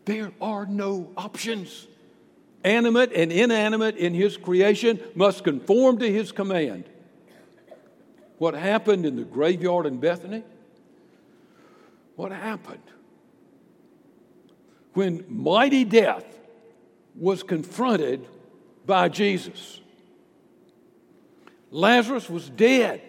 there 0.05 0.33
are 0.41 0.67
no 0.67 1.11
options. 1.17 1.87
Animate 2.65 3.13
and 3.13 3.31
inanimate 3.31 3.97
in 3.97 4.15
his 4.15 4.37
creation 4.37 5.01
must 5.15 5.45
conform 5.45 5.99
to 5.99 6.11
his 6.11 6.33
command. 6.33 6.85
What 8.39 8.55
happened 8.55 9.07
in 9.07 9.17
the 9.17 9.23
graveyard 9.23 9.87
in 9.87 9.99
Bethany 9.99 10.43
what 12.19 12.33
happened 12.33 12.83
when 14.93 15.25
mighty 15.29 15.85
death 15.85 16.25
was 17.15 17.45
confronted 17.45 18.27
by 18.85 19.09
Jesus. 19.09 19.81
Lazarus 21.71 22.29
was 22.29 22.51
dead. 22.51 23.01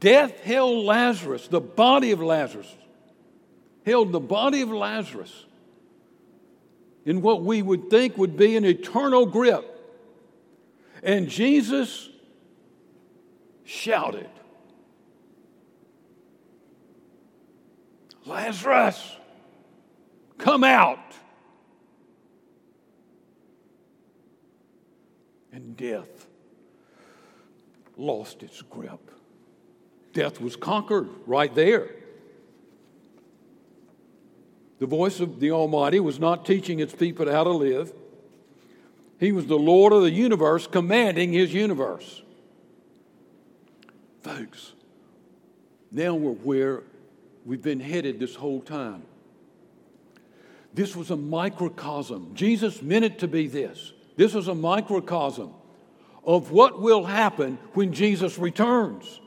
Death 0.00 0.40
held 0.40 0.86
Lazarus, 0.86 1.46
the 1.46 1.60
body 1.60 2.10
of 2.10 2.22
Lazarus, 2.22 2.74
held 3.84 4.12
the 4.12 4.20
body 4.20 4.62
of 4.62 4.70
Lazarus 4.70 5.44
in 7.04 7.20
what 7.20 7.42
we 7.42 7.60
would 7.60 7.90
think 7.90 8.16
would 8.16 8.36
be 8.36 8.56
an 8.56 8.64
eternal 8.64 9.26
grip. 9.26 9.66
And 11.02 11.28
Jesus 11.28 12.08
shouted, 13.64 14.28
Lazarus, 18.24 19.16
come 20.38 20.64
out. 20.64 20.98
And 25.52 25.76
death 25.76 26.26
lost 27.96 28.42
its 28.42 28.62
grip. 28.62 29.10
Death 30.12 30.40
was 30.40 30.56
conquered 30.56 31.08
right 31.26 31.54
there. 31.54 31.90
The 34.78 34.86
voice 34.86 35.20
of 35.20 35.40
the 35.40 35.50
Almighty 35.50 36.00
was 36.00 36.18
not 36.18 36.46
teaching 36.46 36.80
its 36.80 36.94
people 36.94 37.30
how 37.30 37.44
to 37.44 37.50
live. 37.50 37.92
He 39.18 39.30
was 39.30 39.46
the 39.46 39.58
Lord 39.58 39.92
of 39.92 40.02
the 40.02 40.10
universe 40.10 40.66
commanding 40.66 41.32
his 41.32 41.52
universe. 41.52 42.22
Folks, 44.22 44.72
now 45.92 46.14
we're 46.14 46.32
where 46.32 46.82
we've 47.44 47.62
been 47.62 47.80
headed 47.80 48.18
this 48.18 48.34
whole 48.34 48.60
time. 48.60 49.02
This 50.72 50.96
was 50.96 51.10
a 51.10 51.16
microcosm. 51.16 52.34
Jesus 52.34 52.80
meant 52.80 53.04
it 53.04 53.18
to 53.18 53.28
be 53.28 53.48
this. 53.48 53.92
This 54.16 54.34
was 54.34 54.48
a 54.48 54.54
microcosm 54.54 55.52
of 56.24 56.52
what 56.52 56.80
will 56.80 57.04
happen 57.04 57.58
when 57.74 57.92
Jesus 57.92 58.38
returns. 58.38 59.20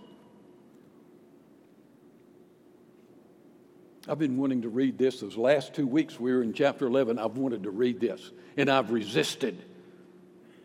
I've 4.07 4.19
been 4.19 4.37
wanting 4.37 4.63
to 4.63 4.69
read 4.69 4.97
this. 4.97 5.21
Those 5.21 5.37
last 5.37 5.73
two 5.73 5.87
weeks 5.87 6.19
we 6.19 6.33
were 6.33 6.43
in 6.43 6.53
chapter 6.53 6.87
11. 6.87 7.19
I've 7.19 7.37
wanted 7.37 7.63
to 7.63 7.71
read 7.71 7.99
this, 7.99 8.31
and 8.57 8.69
I've 8.69 8.91
resisted. 8.91 9.63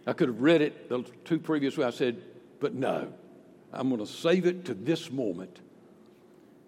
I 0.07 0.13
could 0.13 0.29
have 0.29 0.41
read 0.41 0.61
it 0.61 0.89
the 0.89 1.05
two 1.25 1.39
previous 1.39 1.77
weeks. 1.77 1.87
I 1.87 1.97
said, 1.97 2.23
but 2.59 2.75
no, 2.75 3.13
I'm 3.73 3.89
going 3.89 4.05
to 4.05 4.11
save 4.11 4.47
it 4.47 4.65
to 4.65 4.75
this 4.75 5.11
moment. 5.11 5.61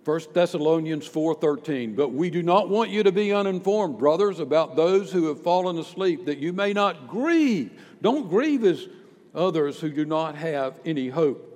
1 0.05 0.21
Thessalonians 0.33 1.09
4:13 1.09 1.95
But 1.95 2.13
we 2.13 2.31
do 2.31 2.43
not 2.43 2.69
want 2.69 2.91
you 2.91 3.03
to 3.03 3.13
be 3.13 3.33
uninformed 3.33 3.99
brothers 3.99 4.41
about 4.41 4.77
those 4.77 5.13
who 5.13 5.27
have 5.27 5.43
fallen 5.43 5.79
asleep 5.79 6.25
that 6.27 6.39
you 6.39 6.53
may 6.53 6.73
not 6.73 7.07
grieve 7.07 7.71
don't 8.01 8.31
grieve 8.31 8.65
as 8.65 8.89
others 9.35 9.79
who 9.79 9.91
do 9.91 10.07
not 10.07 10.37
have 10.37 10.81
any 10.87 11.11
hope 11.11 11.47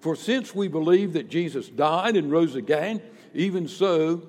for 0.00 0.16
since 0.16 0.52
we 0.52 0.66
believe 0.66 1.12
that 1.12 1.28
Jesus 1.28 1.68
died 1.68 2.16
and 2.16 2.32
rose 2.32 2.56
again 2.56 3.00
even 3.32 3.68
so 3.68 4.22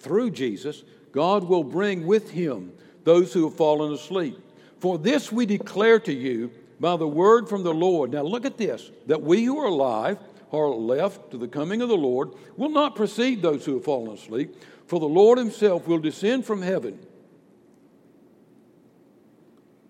through 0.00 0.30
Jesus 0.30 0.82
God 1.12 1.44
will 1.44 1.64
bring 1.64 2.06
with 2.06 2.30
him 2.30 2.72
those 3.04 3.32
who 3.32 3.44
have 3.44 3.56
fallen 3.56 3.92
asleep 3.92 4.38
for 4.78 4.98
this 4.98 5.32
we 5.32 5.46
declare 5.46 5.98
to 6.00 6.12
you 6.12 6.50
by 6.80 6.96
the 6.96 7.08
word 7.08 7.48
from 7.48 7.62
the 7.62 7.74
Lord 7.74 8.12
now 8.12 8.22
look 8.22 8.44
at 8.44 8.58
this 8.58 8.90
that 9.06 9.22
we 9.22 9.44
who 9.44 9.58
are 9.58 9.66
alive 9.66 10.18
are 10.52 10.68
left 10.68 11.30
to 11.30 11.38
the 11.38 11.48
coming 11.48 11.82
of 11.82 11.88
the 11.88 11.96
Lord 11.96 12.30
will 12.56 12.70
not 12.70 12.96
precede 12.96 13.42
those 13.42 13.64
who 13.64 13.74
have 13.74 13.84
fallen 13.84 14.14
asleep, 14.14 14.54
for 14.86 15.00
the 15.00 15.06
Lord 15.06 15.38
himself 15.38 15.86
will 15.86 15.98
descend 15.98 16.46
from 16.46 16.62
heaven. 16.62 16.98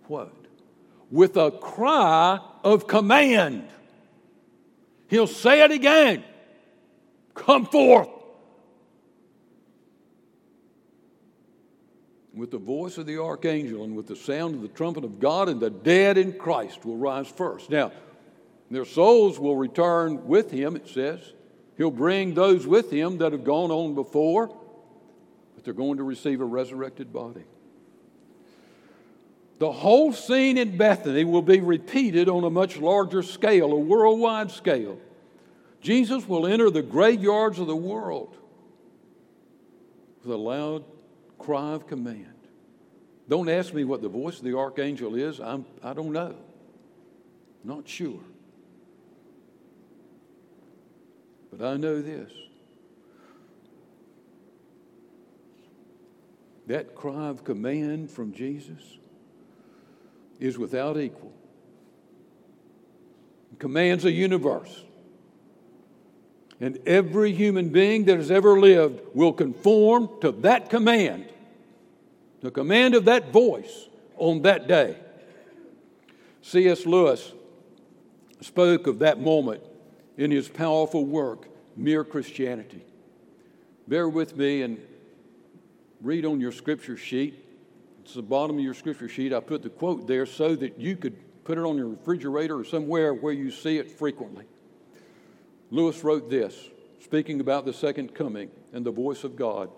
What? 0.06 0.34
With 1.10 1.36
a 1.36 1.50
cry 1.50 2.40
of 2.64 2.86
command. 2.86 3.68
He'll 5.08 5.26
say 5.26 5.62
it 5.62 5.70
again 5.70 6.24
Come 7.34 7.66
forth. 7.66 8.08
With 12.38 12.52
the 12.52 12.58
voice 12.58 12.98
of 12.98 13.06
the 13.06 13.20
archangel 13.20 13.82
and 13.82 13.96
with 13.96 14.06
the 14.06 14.14
sound 14.14 14.54
of 14.54 14.62
the 14.62 14.68
trumpet 14.68 15.02
of 15.02 15.18
God, 15.18 15.48
and 15.48 15.58
the 15.58 15.70
dead 15.70 16.16
in 16.16 16.34
Christ 16.34 16.84
will 16.84 16.96
rise 16.96 17.26
first. 17.26 17.68
Now, 17.68 17.90
their 18.70 18.84
souls 18.84 19.40
will 19.40 19.56
return 19.56 20.24
with 20.28 20.52
him, 20.52 20.76
it 20.76 20.86
says. 20.88 21.32
He'll 21.76 21.90
bring 21.90 22.34
those 22.34 22.64
with 22.64 22.92
him 22.92 23.18
that 23.18 23.32
have 23.32 23.42
gone 23.42 23.72
on 23.72 23.96
before, 23.96 24.56
but 25.56 25.64
they're 25.64 25.74
going 25.74 25.96
to 25.96 26.04
receive 26.04 26.40
a 26.40 26.44
resurrected 26.44 27.12
body. 27.12 27.42
The 29.58 29.72
whole 29.72 30.12
scene 30.12 30.58
in 30.58 30.76
Bethany 30.76 31.24
will 31.24 31.42
be 31.42 31.58
repeated 31.58 32.28
on 32.28 32.44
a 32.44 32.50
much 32.50 32.76
larger 32.76 33.24
scale, 33.24 33.72
a 33.72 33.78
worldwide 33.80 34.52
scale. 34.52 35.00
Jesus 35.80 36.28
will 36.28 36.46
enter 36.46 36.70
the 36.70 36.82
graveyards 36.82 37.58
of 37.58 37.66
the 37.66 37.74
world 37.74 38.36
with 40.22 40.32
a 40.32 40.36
loud 40.36 40.84
cry 41.38 41.72
of 41.72 41.86
command. 41.86 42.34
Don't 43.28 43.48
ask 43.48 43.74
me 43.74 43.84
what 43.84 44.02
the 44.02 44.08
voice 44.08 44.38
of 44.38 44.44
the 44.44 44.56
archangel 44.56 45.14
is. 45.14 45.38
I'm, 45.38 45.66
I 45.82 45.92
don't 45.92 46.12
know. 46.12 46.34
Not 47.62 47.86
sure. 47.88 48.20
But 51.50 51.66
I 51.66 51.76
know 51.76 52.00
this 52.00 52.32
that 56.66 56.94
cry 56.94 57.28
of 57.28 57.44
command 57.44 58.10
from 58.10 58.32
Jesus 58.32 58.98
is 60.38 60.58
without 60.58 60.98
equal. 60.98 61.32
Commands 63.58 64.04
a 64.04 64.12
universe. 64.12 64.84
And 66.60 66.78
every 66.86 67.32
human 67.32 67.68
being 67.68 68.04
that 68.06 68.16
has 68.16 68.30
ever 68.30 68.58
lived 68.58 69.00
will 69.14 69.32
conform 69.32 70.08
to 70.20 70.32
that 70.32 70.70
command, 70.70 71.26
the 72.40 72.50
command 72.50 72.94
of 72.94 73.04
that 73.04 73.32
voice 73.32 73.88
on 74.16 74.42
that 74.42 74.66
day. 74.66 74.96
C.S. 76.42 76.84
Lewis 76.84 77.32
spoke 78.40 78.86
of 78.86 79.00
that 79.00 79.20
moment 79.20 79.62
in 80.16 80.30
his 80.30 80.48
powerful 80.48 81.04
work, 81.04 81.46
Mere 81.76 82.02
Christianity. 82.02 82.82
Bear 83.86 84.08
with 84.08 84.36
me 84.36 84.62
and 84.62 84.78
read 86.02 86.24
on 86.24 86.40
your 86.40 86.52
scripture 86.52 86.96
sheet. 86.96 87.44
It's 88.02 88.14
the 88.14 88.22
bottom 88.22 88.58
of 88.58 88.64
your 88.64 88.74
scripture 88.74 89.08
sheet. 89.08 89.32
I 89.32 89.40
put 89.40 89.62
the 89.62 89.70
quote 89.70 90.08
there 90.08 90.26
so 90.26 90.56
that 90.56 90.78
you 90.78 90.96
could 90.96 91.16
put 91.44 91.56
it 91.56 91.62
on 91.62 91.76
your 91.76 91.88
refrigerator 91.88 92.58
or 92.58 92.64
somewhere 92.64 93.14
where 93.14 93.32
you 93.32 93.50
see 93.50 93.78
it 93.78 93.90
frequently. 93.90 94.44
Lewis 95.70 96.02
wrote 96.02 96.30
this, 96.30 96.54
speaking 97.02 97.40
about 97.40 97.64
the 97.64 97.72
second 97.72 98.14
coming 98.14 98.50
and 98.72 98.84
the 98.84 98.90
voice 98.90 99.24
of 99.24 99.36
God 99.36 99.70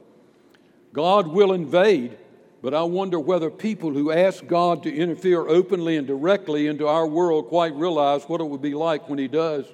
God 0.92 1.28
will 1.28 1.52
invade, 1.52 2.18
but 2.62 2.74
I 2.74 2.82
wonder 2.82 3.20
whether 3.20 3.50
people 3.50 3.90
who 3.90 4.10
ask 4.10 4.46
God 4.46 4.82
to 4.82 4.94
interfere 4.94 5.46
openly 5.46 5.96
and 5.96 6.06
directly 6.06 6.66
into 6.66 6.86
our 6.86 7.06
world 7.06 7.46
quite 7.46 7.74
realize 7.74 8.24
what 8.24 8.40
it 8.40 8.44
would 8.44 8.62
be 8.62 8.74
like 8.74 9.08
when 9.08 9.18
He 9.18 9.28
does. 9.28 9.66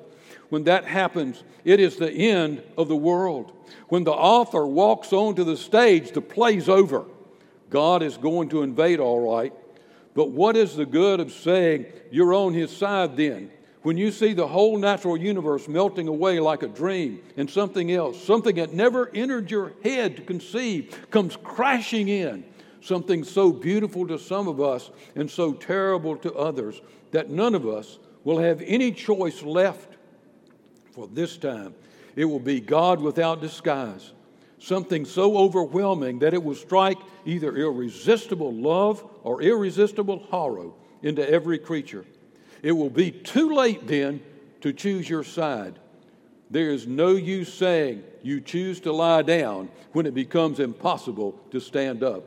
When 0.50 0.64
that 0.64 0.84
happens, 0.84 1.42
it 1.64 1.80
is 1.80 1.96
the 1.96 2.10
end 2.10 2.62
of 2.78 2.88
the 2.88 2.96
world. 2.96 3.52
When 3.88 4.04
the 4.04 4.12
author 4.12 4.66
walks 4.66 5.12
onto 5.12 5.42
the 5.42 5.56
stage, 5.56 6.12
the 6.12 6.20
play's 6.20 6.68
over. 6.68 7.04
God 7.70 8.02
is 8.02 8.16
going 8.16 8.50
to 8.50 8.62
invade, 8.62 9.00
all 9.00 9.34
right. 9.34 9.52
But 10.14 10.30
what 10.30 10.56
is 10.56 10.76
the 10.76 10.86
good 10.86 11.18
of 11.18 11.32
saying 11.32 11.86
you're 12.10 12.34
on 12.34 12.54
his 12.54 12.74
side 12.74 13.16
then? 13.16 13.50
When 13.87 13.97
you 13.97 14.11
see 14.11 14.32
the 14.32 14.49
whole 14.49 14.78
natural 14.78 15.16
universe 15.16 15.68
melting 15.68 16.09
away 16.09 16.41
like 16.41 16.64
a 16.64 16.66
dream 16.66 17.22
and 17.37 17.49
something 17.49 17.93
else, 17.93 18.20
something 18.20 18.57
that 18.57 18.72
never 18.72 19.12
entered 19.14 19.49
your 19.49 19.74
head 19.84 20.16
to 20.16 20.22
conceive, 20.22 21.09
comes 21.12 21.37
crashing 21.37 22.09
in, 22.09 22.43
something 22.80 23.22
so 23.22 23.53
beautiful 23.53 24.05
to 24.09 24.18
some 24.18 24.49
of 24.49 24.61
us 24.61 24.91
and 25.14 25.30
so 25.30 25.53
terrible 25.53 26.16
to 26.16 26.34
others 26.34 26.80
that 27.12 27.30
none 27.30 27.55
of 27.55 27.64
us 27.64 28.01
will 28.24 28.39
have 28.39 28.61
any 28.62 28.91
choice 28.91 29.45
left 29.45 29.93
for 30.91 31.07
this 31.07 31.37
time, 31.37 31.72
it 32.16 32.24
will 32.24 32.41
be 32.41 32.59
God 32.59 33.01
without 33.01 33.41
disguise, 33.41 34.14
something 34.59 35.05
so 35.05 35.37
overwhelming 35.37 36.18
that 36.18 36.34
it 36.34 36.43
will 36.43 36.57
strike 36.57 36.99
either 37.24 37.57
irresistible 37.57 38.53
love 38.53 39.09
or 39.22 39.43
irresistible 39.43 40.18
horror 40.28 40.72
into 41.05 41.30
every 41.30 41.61
creature. 41.61 42.05
It 42.62 42.72
will 42.72 42.90
be 42.90 43.11
too 43.11 43.54
late 43.54 43.86
then 43.86 44.22
to 44.61 44.72
choose 44.72 45.09
your 45.09 45.24
side. 45.24 45.78
There 46.50 46.70
is 46.70 46.86
no 46.86 47.11
use 47.11 47.52
saying 47.52 48.04
you 48.22 48.40
choose 48.40 48.80
to 48.80 48.92
lie 48.92 49.22
down 49.22 49.68
when 49.92 50.07
it 50.07 50.14
becomes 50.14 50.61
impossible 50.61 51.38
to 51.50 51.61
stand 51.61 52.02
up. 52.02 52.24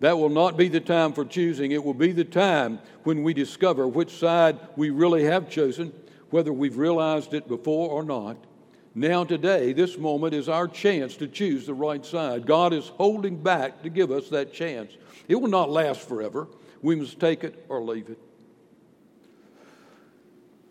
That 0.00 0.18
will 0.18 0.30
not 0.30 0.56
be 0.56 0.68
the 0.68 0.80
time 0.80 1.12
for 1.12 1.24
choosing. 1.24 1.72
It 1.72 1.84
will 1.84 1.94
be 1.94 2.12
the 2.12 2.24
time 2.24 2.78
when 3.04 3.22
we 3.22 3.34
discover 3.34 3.86
which 3.86 4.10
side 4.10 4.58
we 4.76 4.90
really 4.90 5.24
have 5.24 5.50
chosen 5.50 5.92
whether 6.30 6.52
we've 6.52 6.76
realized 6.76 7.34
it 7.34 7.48
before 7.48 7.90
or 7.90 8.02
not. 8.02 8.36
Now, 8.94 9.24
today, 9.24 9.72
this 9.72 9.98
moment 9.98 10.34
is 10.34 10.48
our 10.48 10.66
chance 10.66 11.16
to 11.16 11.28
choose 11.28 11.66
the 11.66 11.74
right 11.74 12.04
side. 12.04 12.46
God 12.46 12.72
is 12.72 12.88
holding 12.88 13.36
back 13.36 13.82
to 13.82 13.90
give 13.90 14.10
us 14.10 14.28
that 14.30 14.52
chance. 14.52 14.96
It 15.28 15.36
will 15.36 15.48
not 15.48 15.70
last 15.70 16.08
forever. 16.08 16.48
We 16.82 16.96
must 16.96 17.20
take 17.20 17.44
it 17.44 17.64
or 17.68 17.82
leave 17.82 18.08
it. 18.08 18.18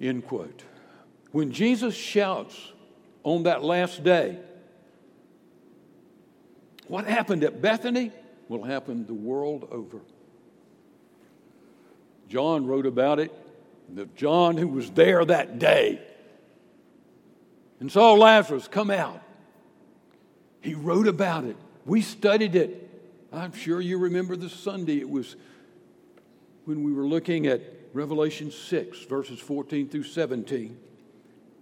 End 0.02 0.26
quote. 0.26 0.64
When 1.32 1.52
Jesus 1.52 1.96
shouts 1.96 2.72
on 3.24 3.44
that 3.44 3.64
last 3.64 4.04
day, 4.04 4.40
what 6.88 7.06
happened 7.06 7.44
at 7.44 7.62
Bethany 7.62 8.12
will 8.48 8.64
happen 8.64 9.06
the 9.06 9.14
world 9.14 9.68
over. 9.72 10.00
John 12.28 12.66
wrote 12.66 12.86
about 12.86 13.20
it, 13.20 13.32
the 13.94 14.06
John 14.16 14.58
who 14.58 14.68
was 14.68 14.90
there 14.92 15.24
that 15.26 15.60
day 15.60 16.02
and 17.80 17.92
saw 17.92 18.14
Lazarus 18.14 18.68
come 18.68 18.92
out. 18.92 19.22
He 20.62 20.74
wrote 20.74 21.08
about 21.08 21.46
it. 21.46 21.56
We 21.86 22.02
studied 22.02 22.56
it. 22.56 22.88
I'm 23.32 23.54
sure 23.54 23.80
you 23.80 23.98
remember 23.98 24.36
the 24.36 24.50
Sunday 24.50 24.98
it 24.98 25.10
was 25.10 25.36
when 26.66 26.84
we 26.84 26.92
were 26.92 27.08
looking 27.08 27.48
at 27.48 27.62
Revelation 27.94 28.52
6, 28.52 29.06
verses 29.06 29.40
14 29.40 29.90
through 29.90 30.04
17. 30.04 30.78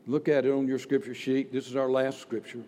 Look 0.07 0.27
at 0.27 0.45
it 0.45 0.51
on 0.51 0.67
your 0.67 0.79
scripture 0.79 1.13
sheet. 1.13 1.53
This 1.53 1.67
is 1.67 1.75
our 1.75 1.89
last 1.89 2.19
scripture. 2.19 2.63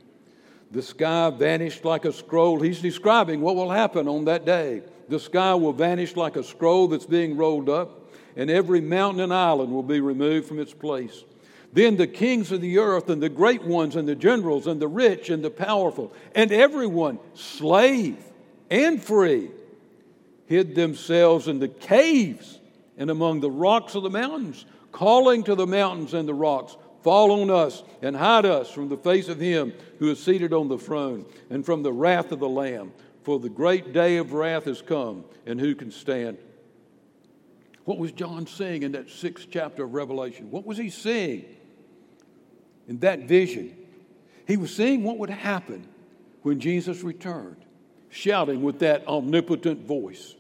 The 0.72 0.82
sky 0.82 1.30
vanished 1.32 1.84
like 1.84 2.06
a 2.06 2.14
scroll. 2.14 2.62
He's 2.62 2.82
describing 2.82 3.42
what 3.42 3.56
will 3.56 3.70
happen 3.70 4.08
on 4.08 4.26
that 4.26 4.46
day. 4.46 4.84
The 5.10 5.20
sky 5.20 5.56
will 5.56 5.74
vanish 5.74 6.16
like 6.16 6.36
a 6.36 6.44
scroll 6.44 6.88
that's 6.88 7.06
being 7.06 7.36
rolled 7.36 7.70
up, 7.70 8.14
and 8.36 8.50
every 8.50 8.80
mountain 8.80 9.22
and 9.22 9.34
island 9.34 9.74
will 9.74 9.84
be 9.84 10.00
removed 10.00 10.48
from 10.48 10.60
its 10.60 10.74
place. 10.74 11.24
Then 11.74 11.98
the 11.98 12.08
kings 12.08 12.52
of 12.52 12.62
the 12.62 12.78
earth, 12.78 13.10
and 13.10 13.22
the 13.22 13.30
great 13.30 13.64
ones, 13.64 13.96
and 13.96 14.08
the 14.08 14.16
generals, 14.16 14.68
and 14.68 14.82
the 14.82 14.88
rich, 14.88 15.30
and 15.30 15.44
the 15.44 15.50
powerful, 15.50 16.14
and 16.34 16.52
everyone, 16.52 17.20
slave 17.34 18.18
and 18.70 19.04
free, 19.04 19.50
hid 20.46 20.76
themselves 20.76 21.48
in 21.48 21.60
the 21.60 21.68
caves 21.68 22.59
and 23.00 23.10
among 23.10 23.40
the 23.40 23.50
rocks 23.50 23.96
of 23.96 24.04
the 24.04 24.10
mountains, 24.12 24.66
calling 24.92 25.44
to 25.44 25.56
the 25.56 25.66
mountains 25.66 26.14
and 26.14 26.30
the 26.30 26.34
rocks, 26.34 26.78
Fall 27.02 27.42
on 27.42 27.50
us 27.50 27.82
and 28.02 28.14
hide 28.16 28.46
us 28.46 28.70
from 28.70 28.90
the 28.90 28.98
face 28.98 29.30
of 29.30 29.40
him 29.40 29.74
who 30.00 30.12
is 30.12 30.22
seated 30.22 30.52
on 30.52 30.68
the 30.68 30.78
throne 30.78 31.26
and 31.50 31.66
from 31.66 31.82
the 31.82 31.94
wrath 31.94 32.34
of 32.34 32.40
the 32.40 32.50
Lamb. 32.50 32.92
For 33.24 33.40
the 33.40 33.50
great 33.50 33.94
day 33.94 34.18
of 34.18 34.34
wrath 34.34 34.66
has 34.66 34.82
come, 34.82 35.24
and 35.46 35.60
who 35.62 35.76
can 35.76 35.92
stand? 35.92 36.38
What 37.86 38.00
was 38.00 38.12
John 38.12 38.48
saying 38.48 38.84
in 38.84 38.92
that 38.92 39.10
sixth 39.10 39.48
chapter 39.50 39.86
of 39.86 39.94
Revelation? 39.94 40.52
What 40.52 40.66
was 40.66 40.78
he 40.78 40.90
seeing? 40.90 41.46
in 42.90 42.98
that 43.00 43.20
vision, 43.22 43.78
he 44.48 44.58
was 44.58 44.76
seeing 44.76 45.04
what 45.04 45.20
would 45.20 45.30
happen 45.30 45.88
when 46.42 46.60
Jesus 46.60 47.04
returned, 47.04 47.64
shouting 48.10 48.64
with 48.64 48.80
that 48.80 49.08
omnipotent 49.08 49.86
voice. 49.86 50.34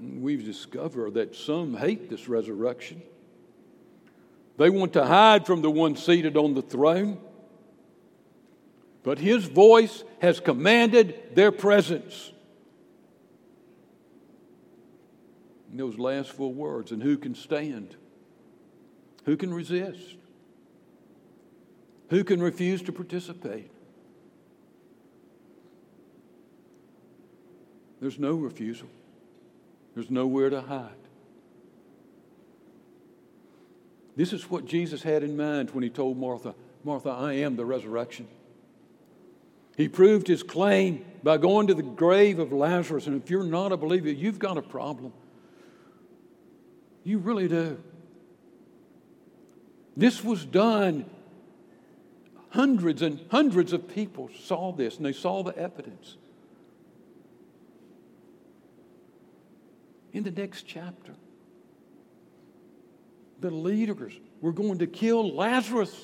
We've 0.00 0.44
discovered 0.44 1.14
that 1.14 1.34
some 1.34 1.74
hate 1.74 2.10
this 2.10 2.28
resurrection. 2.28 3.02
They 4.58 4.70
want 4.70 4.92
to 4.94 5.04
hide 5.04 5.46
from 5.46 5.62
the 5.62 5.70
one 5.70 5.96
seated 5.96 6.36
on 6.36 6.54
the 6.54 6.62
throne. 6.62 7.18
But 9.02 9.18
his 9.18 9.44
voice 9.44 10.02
has 10.20 10.40
commanded 10.40 11.34
their 11.34 11.52
presence. 11.52 12.32
Those 15.72 15.98
last 15.98 16.30
four 16.30 16.52
words, 16.52 16.90
and 16.90 17.02
who 17.02 17.18
can 17.18 17.34
stand? 17.34 17.96
Who 19.24 19.36
can 19.36 19.52
resist? 19.52 20.16
Who 22.08 22.24
can 22.24 22.40
refuse 22.40 22.82
to 22.82 22.92
participate? 22.92 23.70
There's 28.00 28.18
no 28.18 28.34
refusal. 28.34 28.88
There's 29.96 30.10
nowhere 30.10 30.50
to 30.50 30.60
hide. 30.60 30.90
This 34.14 34.34
is 34.34 34.50
what 34.50 34.66
Jesus 34.66 35.02
had 35.02 35.22
in 35.22 35.38
mind 35.38 35.70
when 35.70 35.82
he 35.82 35.88
told 35.88 36.18
Martha, 36.18 36.54
Martha, 36.84 37.08
I 37.08 37.32
am 37.32 37.56
the 37.56 37.64
resurrection. 37.64 38.28
He 39.74 39.88
proved 39.88 40.28
his 40.28 40.42
claim 40.42 41.04
by 41.22 41.38
going 41.38 41.66
to 41.68 41.74
the 41.74 41.82
grave 41.82 42.38
of 42.38 42.52
Lazarus. 42.52 43.06
And 43.06 43.22
if 43.22 43.30
you're 43.30 43.42
not 43.42 43.72
a 43.72 43.76
believer, 43.78 44.10
you've 44.10 44.38
got 44.38 44.58
a 44.58 44.62
problem. 44.62 45.14
You 47.02 47.16
really 47.16 47.48
do. 47.48 47.82
This 49.96 50.22
was 50.22 50.44
done. 50.44 51.06
Hundreds 52.50 53.00
and 53.00 53.20
hundreds 53.30 53.72
of 53.72 53.88
people 53.88 54.28
saw 54.44 54.72
this 54.72 54.98
and 54.98 55.06
they 55.06 55.14
saw 55.14 55.42
the 55.42 55.56
evidence. 55.56 56.18
In 60.16 60.22
the 60.22 60.30
next 60.30 60.62
chapter, 60.62 61.12
the 63.38 63.50
leaders 63.50 64.14
were 64.40 64.54
going 64.54 64.78
to 64.78 64.86
kill 64.86 65.36
Lazarus 65.36 65.94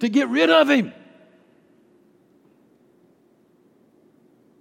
to 0.00 0.10
get 0.10 0.28
rid 0.28 0.50
of 0.50 0.68
him 0.68 0.92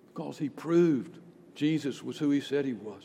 because 0.08 0.38
he 0.38 0.48
proved 0.48 1.20
Jesus 1.54 2.02
was 2.02 2.18
who 2.18 2.30
he 2.30 2.40
said 2.40 2.64
he 2.64 2.72
was. 2.72 3.04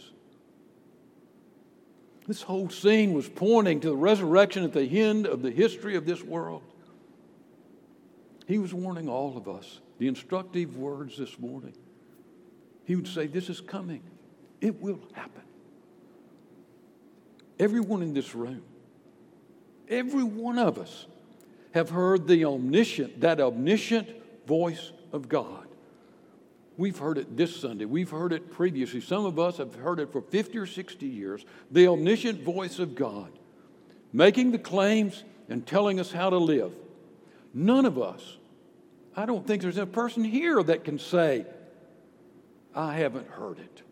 This 2.29 2.43
whole 2.43 2.71
scene 2.71 3.13
was 3.13 3.29
pointing 3.29 3.81
to 3.81 3.89
the 3.89 3.97
resurrection 3.97 4.63
at 4.63 4.73
the 4.73 5.01
end 5.01 5.27
of 5.27 5.43
the 5.43 5.51
history 5.51 5.97
of 5.97 6.07
this 6.07 6.23
world. 6.23 6.63
He 8.47 8.59
was 8.59 8.73
warning 8.73 9.09
all 9.09 9.37
of 9.37 9.49
us 9.49 9.81
the 9.99 10.07
instructive 10.07 10.77
words 10.77 11.19
this 11.19 11.41
morning. 11.41 11.75
He 12.85 12.95
would 12.95 13.09
say, 13.09 13.27
This 13.27 13.51
is 13.51 13.61
coming, 13.61 14.05
it 14.63 14.81
will 14.81 15.01
happen. 15.13 15.43
Everyone 17.59 18.01
in 18.01 18.15
this 18.15 18.35
room, 18.35 18.63
every 19.89 20.25
one 20.25 20.59
of 20.59 20.79
us, 20.79 21.07
have 21.73 21.91
heard 21.91 22.27
the 22.27 22.45
omniscient, 22.45 23.21
that 23.21 23.41
omniscient 23.41 24.09
voice 24.47 24.93
of 25.13 25.29
God. 25.29 25.67
We've 26.77 26.97
heard 26.97 27.19
it 27.19 27.37
this 27.37 27.55
Sunday. 27.55 27.85
We've 27.85 28.11
heard 28.11 28.33
it 28.33 28.51
previously. 28.51 29.01
Some 29.01 29.25
of 29.25 29.39
us 29.39 29.59
have 29.59 29.75
heard 29.75 30.01
it 30.01 30.11
for 30.13 30.23
50 30.23 30.59
or 30.59 30.67
60 30.67 31.07
years. 31.07 31.45
The 31.71 31.89
omniscient 31.89 32.43
voice 32.43 32.79
of 32.79 32.95
God 32.95 33.31
making 34.13 34.53
the 34.53 34.59
claims 34.59 35.25
and 35.49 35.67
telling 35.67 35.99
us 35.99 36.13
how 36.13 36.31
to 36.31 36.37
live. 36.37 36.73
None 37.55 37.87
of 37.87 37.99
us, 37.99 38.37
I 39.17 39.27
don't 39.27 39.47
think 39.47 39.63
there's 39.63 39.79
a 39.79 39.87
person 39.87 40.25
here 40.25 40.63
that 40.63 40.85
can 40.85 40.99
say, 40.99 41.47
I 42.75 42.95
haven't 42.95 43.29
heard 43.29 43.59
it. 43.59 43.83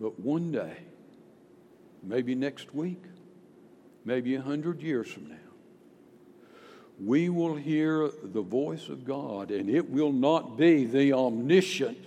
But 0.00 0.18
one 0.20 0.52
day, 0.52 0.76
maybe 2.02 2.34
next 2.34 2.74
week, 2.74 3.02
maybe 4.04 4.36
a 4.36 4.40
hundred 4.40 4.82
years 4.82 5.08
from 5.08 5.28
now, 5.28 5.36
we 7.04 7.28
will 7.28 7.54
hear 7.54 8.10
the 8.22 8.42
voice 8.42 8.88
of 8.88 9.04
God, 9.04 9.50
and 9.50 9.70
it 9.70 9.90
will 9.90 10.12
not 10.12 10.56
be 10.56 10.84
the 10.84 11.12
omniscient 11.12 11.98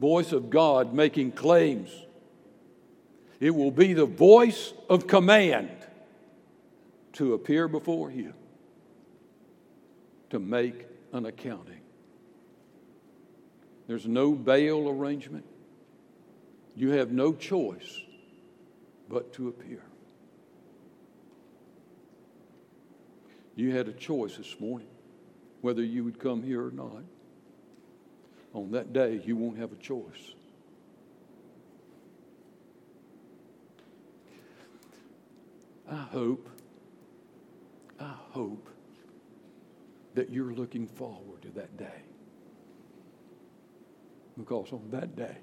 voice 0.00 0.32
of 0.32 0.50
God 0.50 0.94
making 0.94 1.32
claims. 1.32 1.90
It 3.40 3.50
will 3.50 3.70
be 3.70 3.92
the 3.92 4.06
voice 4.06 4.72
of 4.88 5.06
command 5.06 5.70
to 7.14 7.34
appear 7.34 7.68
before 7.68 8.10
you 8.10 8.32
to 10.30 10.38
make 10.38 10.86
an 11.12 11.26
accounting. 11.26 11.80
There's 13.86 14.06
no 14.06 14.32
bail 14.32 14.88
arrangement. 14.88 15.44
You 16.74 16.90
have 16.90 17.12
no 17.12 17.32
choice 17.32 18.00
but 19.08 19.32
to 19.34 19.48
appear. 19.48 19.82
You 23.54 23.76
had 23.76 23.88
a 23.88 23.92
choice 23.92 24.36
this 24.36 24.58
morning 24.58 24.88
whether 25.60 25.82
you 25.82 26.04
would 26.04 26.18
come 26.18 26.42
here 26.42 26.66
or 26.66 26.70
not. 26.70 27.04
On 28.54 28.70
that 28.72 28.92
day, 28.92 29.22
you 29.24 29.36
won't 29.36 29.58
have 29.58 29.72
a 29.72 29.76
choice. 29.76 30.34
I 35.90 35.96
hope, 36.10 36.48
I 38.00 38.14
hope 38.30 38.68
that 40.14 40.30
you're 40.30 40.52
looking 40.52 40.86
forward 40.86 41.42
to 41.42 41.48
that 41.50 41.76
day. 41.76 42.02
Because 44.36 44.72
on 44.72 44.88
that 44.90 45.16
day, 45.16 45.36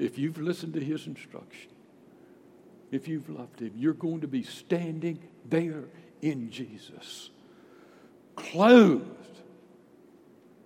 if 0.00 0.18
you've 0.18 0.38
listened 0.38 0.74
to 0.74 0.80
his 0.80 1.06
instruction, 1.06 1.70
if 2.90 3.06
you've 3.06 3.28
loved 3.28 3.60
him, 3.60 3.72
you're 3.76 3.92
going 3.92 4.20
to 4.22 4.28
be 4.28 4.42
standing 4.42 5.18
there 5.44 5.84
in 6.22 6.50
Jesus, 6.50 7.30
clothed 8.34 9.06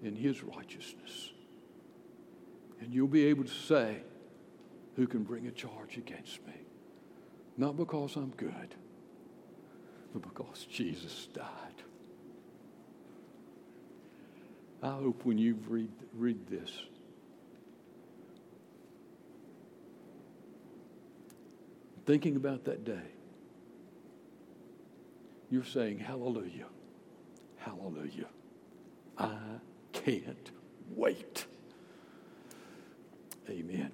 in 0.03 0.17
his 0.17 0.43
righteousness. 0.43 1.33
And 2.81 2.93
you'll 2.93 3.09
be 3.09 3.27
able 3.27 3.45
to 3.45 3.53
say, 3.53 3.99
Who 4.97 5.07
can 5.07 5.23
bring 5.23 5.47
a 5.47 5.51
charge 5.51 5.97
against 5.97 6.47
me? 6.47 6.55
Not 7.57 7.77
because 7.77 8.17
I'm 8.17 8.33
good, 8.37 8.75
but 10.13 10.23
because 10.23 10.67
Jesus 10.71 11.29
died. 11.33 11.45
I 14.83 14.91
hope 14.91 15.25
when 15.25 15.39
you 15.39 15.57
read, 15.69 15.91
read 16.13 16.47
this, 16.47 16.71
thinking 22.07 22.37
about 22.37 22.65
that 22.65 22.85
day, 22.85 23.07
you're 25.51 25.65
saying, 25.65 25.99
Hallelujah, 25.99 26.67
Hallelujah. 27.59 28.27
I 29.17 29.37
can't 29.93 30.51
wait. 30.95 31.47
Amen. 33.49 33.93